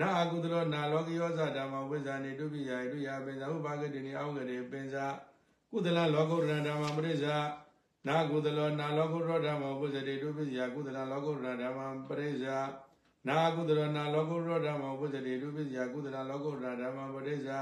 [0.00, 5.06] နာအကုသလောနာလောကိယောဇဓမ္မဝိဇ္ဇာနေတုပိယဣတုယပင်ဇာဥပါကတိနိအောဂရေပင်ဇာ
[5.70, 7.36] ကုသလလောကုတ္တရဓမ္မပရိစ္ဆာ
[8.06, 12.58] နာကုသလောနာလောကုတ္တရဓမ္မဝိဇ္ဇတိတုပိယကုသလလောကုတ္တရဓမ္မပရိစ္ဆာ
[13.27, 17.59] နာကုသလောနာလောကုတ္တရဓမ္မဝိဇ္ဇတိတုပိယကုသလလောကုတ္တရဓမ္မပရိစ္ဆာ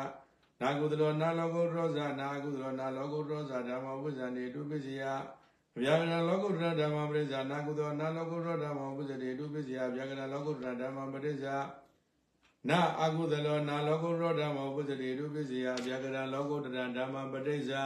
[0.61, 5.03] နာကုသလောနာလောကုတ္တရဇာနာကုသလောနာလောကုတ္တရဇာဓမ္မဝိဇ္ဇာနေတုပိယ
[5.81, 9.63] ဗျာကရလောကုတ္တရဓမ္မပရိစ္ဆာနာကုသလောနာလောကုတ္တရဓမ္မဝိဇ္ဇတိတုပိယ
[9.95, 11.55] ဗျာကရလောကုတ္တရဓမ္မပရိစ္ဆာ
[12.69, 17.83] နာအကုသလောနာလောကုတ္တရဓမ္မဥပ္ပဇ္ဇတိရုပ္ပဇိယဗျာကရလောကုတ္တရဓမ္မပဋိစ္ဆာ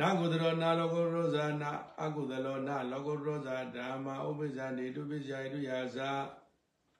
[0.00, 1.70] နာကုသလောနာလောကုတ္တရဇာနာ
[2.02, 6.10] အကုသလောနာလောကုတ္တရဇာဓမ္မဥပ္ပဇ္ဇတိတုပ္ပဇ္ဇယတုယာဇာ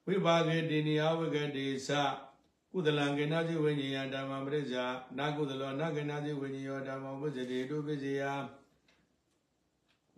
[0.07, 1.91] ဝိပါကေတိနိယဝဂတိသ
[2.71, 4.85] ကုသလံကေနဇိဝိညာယဓမ္မပဋိစ္ဆာ
[5.17, 8.23] နာကုသလောနာကေနဇိဝိညာယောဓမ္မဥပ္ပဇ္ဇတိတုပ္ပဇ္ဇယ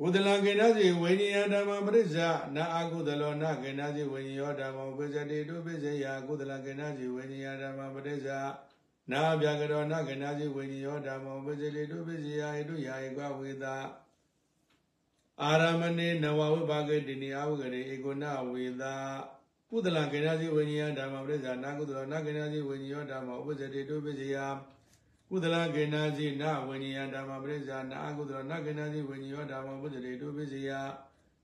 [0.06, 8.40] ဥဒလကေနစီဝိညာယဓမ္မပရိစ္ဆာနာအကုသလောနာကေနစီဝိညာယောဓမ္မပစ္စတိတုပစ္စယကုသလကေနစီဝိညာယဓမ္မပရိစ္ဆာ
[9.12, 13.76] နာဗျာကရောနာကေနစီဝိညာယောဓမ္မပစ္စတိတုပစ္စယဣတုယာဧကဝေတာ
[15.42, 18.96] အာရမဏေနဝဝိပါကေတိနိအဝဂရေဧကုဏဝေတာ
[19.72, 24.36] ကုသလကေနစီဝိညာယဓမ္မပရိစ္ဆာနာကုသလောနာကေနစီဝိညာယောဓမ္မဥပစ္စတိတုပစ္စယ
[25.30, 30.72] ကုသလကေနာစီနာဝိညာယဓမ္မပရိစ္ဆာနာအကုသလနာကေနာစီဝိညာယောဓမ္မပုဇ္ဇတိတုပိစီယ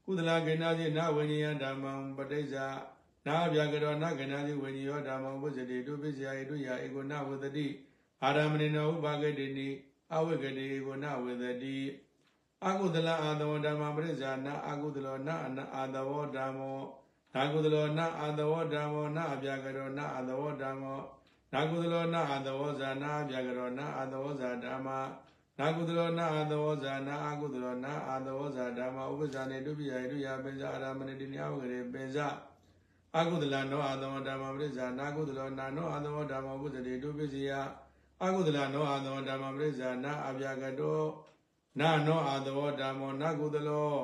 [0.05, 1.85] ကုသလကေနာစီနာဝိညာယဓမ္မ
[2.17, 2.65] ပဋိစ္ဆာ
[3.27, 7.67] နာဗျာကရောနာကေနာစီဝိညာယောဓမ္မပုဇ္ဇတိတုပိစီယဣတုယဧကုဏဝတတိ
[8.23, 9.67] အာရမဏိနောဥပါကေတိနိ
[10.13, 11.77] အဝိကတိဧကုဏဝတတိ
[12.65, 15.35] အကုသလအာသဝဓမ္မပရိစ္ဆာနာအကုသလောနာ
[15.75, 16.79] အာသဝဓမ္မော
[17.35, 21.01] နာကုသလောနာအာသဝဓမ္မောနာအဗျာကရောနာအာသဝဓမ္မော
[21.53, 24.87] နာကုသလောနာအသဝဇာနာဗျာကရောနာအသဝဇာဓမ္မ
[25.59, 32.27] နာကုသလောနာအသဝဇာနာအကုသလောနာအသဝဇာဓမ္မဥပ္ပဇာနေတုပိယဣတုယပိဇာအာရမဏတိနိယဝဂရေပိဇာ
[33.17, 37.51] အကုသလနောအသဝဓမ္မပရိစ္ဆာနာကုသလောနာနောအသဝဓမ္မဥပ္ပဇတိတုပိစီယ
[38.23, 41.01] အကုသလနောအသဝဓမ္မပရိစ္ဆာနာအဗျာကတော
[41.79, 43.95] နာနောအသဝဓမ္မောနာကုသလော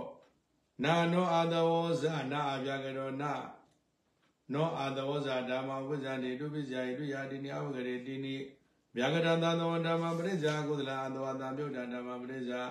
[0.83, 1.71] နာနောအသဝ
[2.01, 3.33] ဇာနာအဗျာကတောနာ
[4.53, 8.35] နောအာသဝဇာဓမ္မဝိဇ္ဇာတိတုပိဇာယိတုယာတိနိအဝဂရေတိနိ
[8.95, 12.61] ဗျာကတံသံသောဓမ္မပရိစ္ဆာကုသလအသဝတံပြုတ်တံဓမ္မပရိစ္ဆာ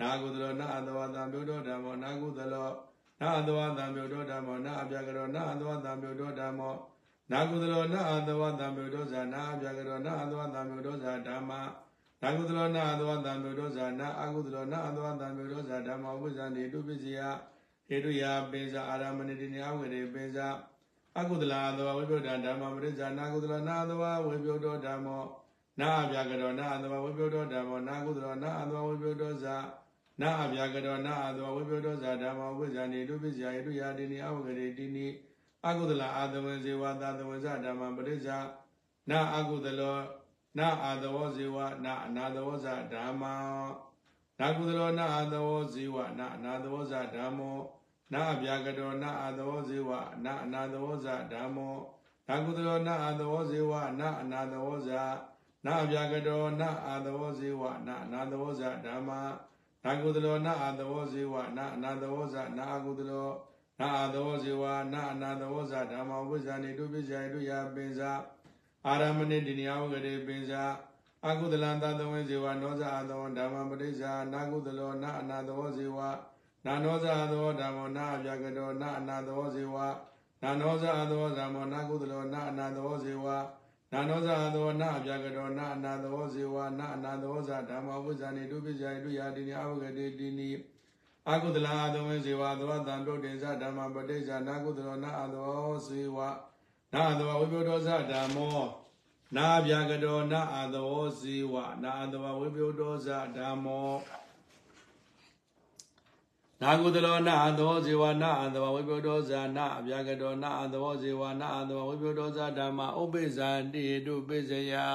[0.00, 2.68] နာကုသလောနာအသဝတံပြုတ်တော်ဓမ္မောနာကုသလော
[3.20, 6.74] နာအသဝတံပြုတ်တော်ဓမ္မောနာအဗျာကရောနာအသဝတံပြုတ်တော်ဓမ္မော
[7.30, 11.50] နာကုသလောနာအသဝတံပြုတ်တော်ဇာနာအဗျာကရောနာအသဝတံပြုတ်တော်ဇာဓမ္မ
[12.22, 17.20] နာကုသလောနာအသဝတံပြုတ်တော်ဇာနာအကုသလောနာအသဝတံပြုတ်တော်ဇာဓမ္မဝိဇ္ဇာတိတုပိစီယ
[17.86, 20.46] ဟေတုယာပိဇာအာရမဏိတိနိအဝဂရေပိဇာ
[21.18, 25.24] အကုသလာသောဝိပယုဒ္ဓဓမ္မပရိစ္ဆာနာကုသလနာသောဝိပယုဒ္ဓဓမ္မော
[25.80, 29.56] နာအဗျာကရောနာအသောဝိပယုဒ္ဓဓမ္မောနာကုသလနာအသောဝိပယုဒ္ဓဇာ
[30.20, 35.06] နာအဗျာကရောနာအသောဝိပယုဒ္ဓဇာဓမ္မောဝိဇာနေတုပိဇာယတုယာတိနိအဝဂရေတိနိ
[35.66, 38.38] အကုသလအာသဝဇေဝသာသဝဇဓမ္မပရိစ္ဆာ
[39.10, 39.98] နာအကုသလော
[40.58, 43.40] နာအာသဝဇေဝနာအနာသဝဇဓမ္မော
[44.44, 47.58] နာကုသလောနာအာသဝဇေဝနာအနာသဝဇဓမ္မော
[48.12, 49.90] နာအဗျာကတောနာအသောဇေဝ
[50.24, 51.76] နာအနာသောဇဓမ္မော
[52.28, 54.88] နာကုသလောနာအသောဇေဝနာအနာသောဇ
[55.64, 59.20] နာအဗျာကတောနာအသောဇေဝနာအနာသောဇဓမ္မာ
[59.84, 63.28] နာကုသလောနာအသောဇေဝနာအနာသောဇနာအကုသလော
[63.80, 68.12] နာအသောဇေဝနာအနာသောဇဓမ္မာဝိဇာနေတုပိဇာတုယပင်စာ
[68.86, 70.62] အာရမဏိတိနိယဝဂရေပင်စာ
[71.28, 75.98] အကုသလံသတဝေဇေဝနောဇအာသောဓမ္မပရိစ္ဆာနာကုသလောနာအနာသောဇေဝ
[76.64, 79.76] နာနောဇာသောဓမ္မောနာအပြကတောနာအနာသောဇေဝ
[80.42, 90.50] နာနောဇာသောဓမ္မောနာကုသလောနာအနာသောဇေဝနနာနောဇာသောနာအပြာကတောနာအနာသောဇေဝနာအနာသောဇာဓမ္မဝိဇ္ဇာနိတုပိဇာယတုယာတိနိအဝဂတိတိနိ
[91.30, 96.18] အကုသလအာသဝေဇေဝသောတံပြုတ်တင်ဇဓမ္မပဋိဇာနာကုသလောနာအသောဇေဝ
[96.92, 98.83] နာအသောဝိပယောဇဓမ္မော
[99.34, 102.72] နာအပြာကတောနာအသောဇေဝနာအသောဝိပယော
[103.06, 103.94] ဇဓမ္မော
[106.60, 114.86] နာကုသလောနာအသောဇေဝနာအသောဝိပယောဇာနာအပြာကတောနာအသောဇေဝနာအသောဝိပယောဇဓမ္မဥပိဇာတိတုပိစယံ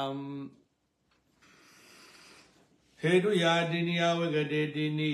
[3.02, 5.12] ဟေတုယာတိနိယဝဂတေတိနိ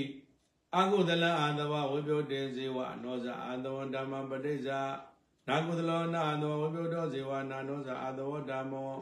[0.78, 4.80] အကုသလအာသဝဝိပယောတေဇေဝနောဇာအာသဝဓမ္မပဋိဇာ
[5.48, 8.94] နာကုသလောနာအာသဝဝိပယောတောဇေဝနာနောဇာအာသဝဓမ္မော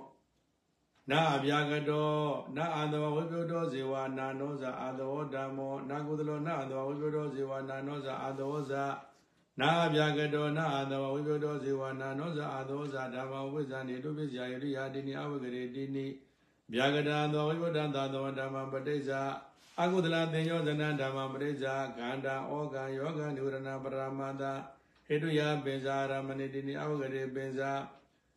[1.10, 2.12] နာအဗျာကတော
[2.58, 8.84] နာအာသဝဝိပယောတောဇေဝနာနောဇာအာသဝဓမ္မောနာကုသလောနာအာသဝဝိပယောတောဇေဝနာနောဇာအာသဝဇာ
[9.60, 16.06] နာအဗျာကတောနာအာသဝဝိပယောတောဇေဝနာနောဇာအာသဝဇာဓမ္မဝိဇ္ဇာနေတုပိစယယရိယာတိနိအဝဂရေတိနိ
[16.74, 19.22] ဗျာကတာသောဝိပဒံသာသောဓမ္မပဋိဇာ
[19.82, 24.44] အကုသလသင်္ယောဇနဓမ္မပဋိဇာခန္ဓာဩကံယောဂနိဝရဏပရမတ
[25.08, 27.72] ဟေတုယပင်ဇာရမဏိတိနိအဝဂရေပင်ဇာ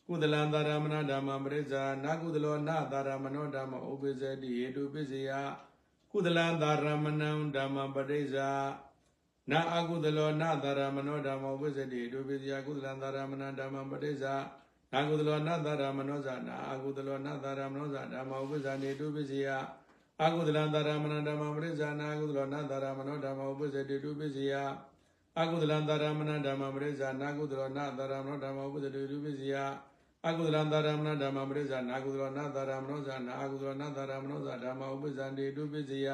[0.08, 5.30] ကုသလံသာရမဏဓမ္မပရိစ္ဆာနာကုသလောနာသာရမဏောဓမ္မဥပိစ္ဆတိဟေတုပိစ္ဆယ
[6.10, 8.48] ကုသလံသာရမဏံဓမ္မပရိစ္ဆာ
[9.50, 14.34] နာအကုသလောနာသာရမဏောဓမ္မဥပိစ္ဆတိဟေတုပိစ္ဆယကုသလံသာရမဏံဓမ္မပရိစ္ဆာ
[14.92, 19.46] နာကုသလောနာသာရမဏောဇာနာအကုသလောနာသာရမဏောဇာဓမ္မဥပိစ္ဆာနေတုပိစ္ဆယ
[20.22, 24.52] အကုသလံသာရမဏံဓမ္မပရိစ္ဆာနာအကုသလောနာသာရမဏောဓမ္မဥပိစ္ဆတိတုပိစ္ဆယ
[25.40, 29.54] အကုသလံသာရမဏံဓမ္မပရိစ္ဆာနာကုသလောနာသာရမဏောဓမ္မဥပိစ္ဆတိတုပိစ္ဆယ
[30.24, 36.08] အကုသလသာရမဏဓမ္မပရိစ္ဆာနာကုသလနာသာရမနောဇာနာအကုသလနာသာရမနောဇာဓမ္မဥပ္ပဇ္ဇံတေတုပိစိယ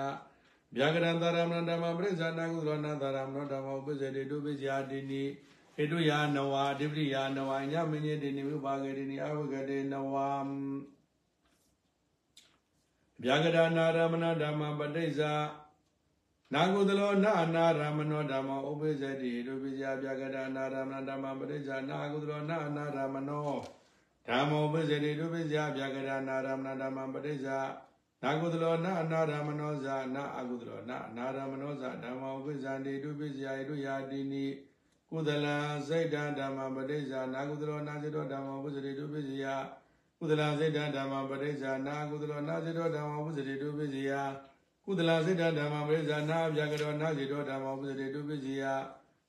[0.77, 5.23] ဗျာကရံသာရမဏဓမ္မပရိစ္ဆာနာကုသလနာသာရမနောဓမ္မဥပ္ပဇ္ဇတေတုပိစိယတိနိ
[5.77, 10.15] ဟေတုယာနဝအဓိပတိယာနဝညမင်းတိနိဝိပါကေတိနိအဝဂတေနဝ
[13.23, 15.33] ဗျာကရဏာရမဏဓမ္မပဋိစ္ဆာ
[16.53, 23.82] နာကုသလောနာနာရမနောဓမ္မဥပ္ပဇ္ဇတိတုပိစိယဗျာကရဏာရမဏဓမ္မပဋိစ္ဆာနာကုသလောနာနာရမနော
[24.29, 27.59] ဓမ္မောပစ္စတိဒုပိစယဗျာကရနာရမဏဓမ္မပဋိစ္ဆာ
[28.23, 34.47] နာကုသလောနာအနာရမနောဇာနာအကုသလောနာအနာရမနောဇာဓမ္မောပစ္စန္တိဒုပိစယဣတုယာတိနိ
[35.11, 35.57] ကုသလံ
[35.89, 39.45] စိတ်တံဓမ္မပဋိစ္ဆာနာကုသလောနာစေတောဓမ္မောပစ္စတိဒုပိစယ
[40.19, 44.13] ကုသလံစိတ်တံဓမ္မပဋိစ္ဆာနာကုသလောနာစေတောဓမ္မောပစ္စတိဒုပိစယ
[44.87, 48.63] ကုသလံစိတ်တံဓမ္မပဋိစ္ဆာနာဗျာကရောနာစေတောဓမ္မောပစ္စတိဒုပိစယ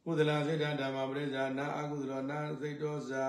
[0.05, 3.25] ကုသလံစိတ်တံဓမ္မပဋိစ္ဆာနာအကုသလောနာစိတ်တောဇာ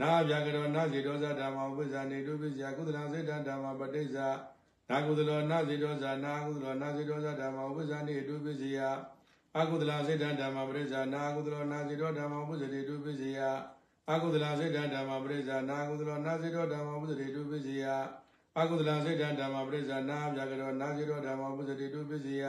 [0.00, 4.28] နာဗျာကရောနာဇေတောဇဓမ္မဝိဇ္ဇာနေတုပိဇာကုသလစေတဓမ္မပဋိစ္ဆာ
[4.90, 8.78] နာကုသလောနာဇေတောဇနာကုသလောနာဇေတောဇဓမ္မဝိဇ္ဇာနေတုပိဇယ
[9.58, 13.38] အကုသလစေတဓမ္မပဋိစ္ဆာနာကုသလောနာဇေတောဓမ္မဝိဇ္ဇာနေတုပိဇယ
[14.10, 17.86] အကုသလစေတဓမ္မပဋိစ္ဆာနာကုသလောနာဇေတောဓမ္မဝိဇ္ဇာနေတုပိဇယ
[18.58, 22.44] အကုသလစေတဓမ္မပဋိစ္ဆာနာဗျာကရောနာဇေတောဓမ္မဝိဇ္ဇာနေတုပိဇယ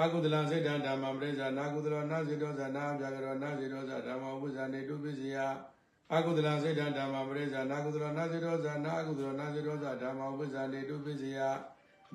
[0.00, 5.36] အကုသလစေတဓမ္မပဋိစ္ဆာနာကုသလောနာဇေတောဇနာဗျာကရောနာဇေတောဇဓမ္မဝိဇ္ဇာနေတုပိဇယ
[6.14, 11.38] အကုသလစေတဓမ္မပရိစ္ဆာနာကုသလနာစေတောဇာနာအကုသလနာစေတောဇာဓမ္မဥပ္ပဇ္ဇာနေတုပိစယ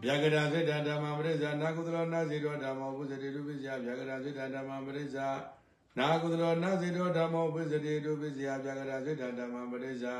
[0.03, 5.27] ဗျာကရာစေတဓမ္မပရိစ္ဆာနာကုသလနာစေတောဓမ္မဥပ္ပဇ္ဇတိတုပိစယဗျာကရာစေတဓမ္မပရိစ္ဆာ
[5.99, 10.15] နာကုသလနာစေတောဓမ္မဥပ္ပဇ္ဇတိတုပိစယဗျာကရာစေတဓမ္မပရိစ္ဆာ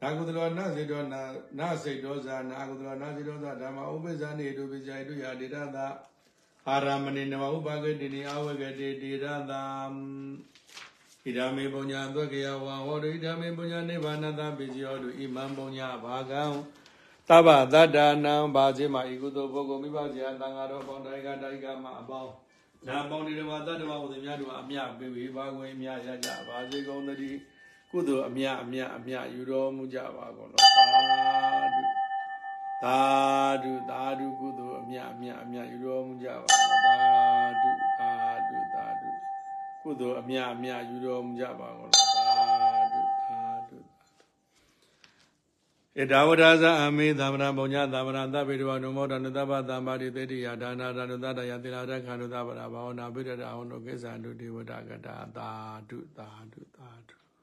[0.00, 1.22] နာကုသလနာစေတောနာ
[1.58, 5.78] နာစေတောဇာနာကုသလနာစေတောဇာဓမ္မဥပ္ပဇ္ဇာနေတုပိစယတုယာတိရသ
[6.68, 9.52] အာရမဏိနမဥပဂတိနိအဝဂတိတိရသ
[11.26, 16.42] ဣဒာမေပုညံသွက်ကယဝံဟောတုဣဒာမေပုညံနိဗ္ဗာနတပိစီယောတုဣမံပုညဘာကံ
[17.28, 22.32] သဗ္ဗသတ္တနံဘာဇေမဤကုသိုလ်ပုဂ္ဂိုလ်မိဘဇေယံတန်ဃာတော်ပေါင်းတိုင်ကတိုင်ကမအပေါင်း
[22.86, 27.38] နာပေါင်းဒီတော်တတ္တဝဟုသမျှတို့အမြပေးပြီးဘာခွင့်အမြရကြပါစေကုန်သတည်း
[27.90, 30.62] ကုသိုလ်အမြအမြအမြယူတော်မူကြပါကုန်တော်
[32.82, 32.98] သာ
[33.62, 37.35] ဓုသာဓုသာဓုကုသိုလ်အမြအမြအမြယူတော်မူကြပါသာဓုသာဓုသာဓု
[39.86, 42.24] ကုသိုလ်အမြအမြယူတော်မူကြပါကုန်လားသာ
[42.92, 43.76] ဓုသာဓု
[46.00, 55.50] ဧဒါဝဒဇအမေသမဏပုံညသမဏသဗ္ဗေတဝနုမောဒနတပသံပါတိသေတိယဒါနာဒနုသတယတိလာရခန္ဓုသဗ္ဗရာဘာဝနာပိရဒဟောနုကိစ္ဆန္တုဒေဝတာကတာသာ
[55.88, 57.15] ဓုသာဓုသာဓု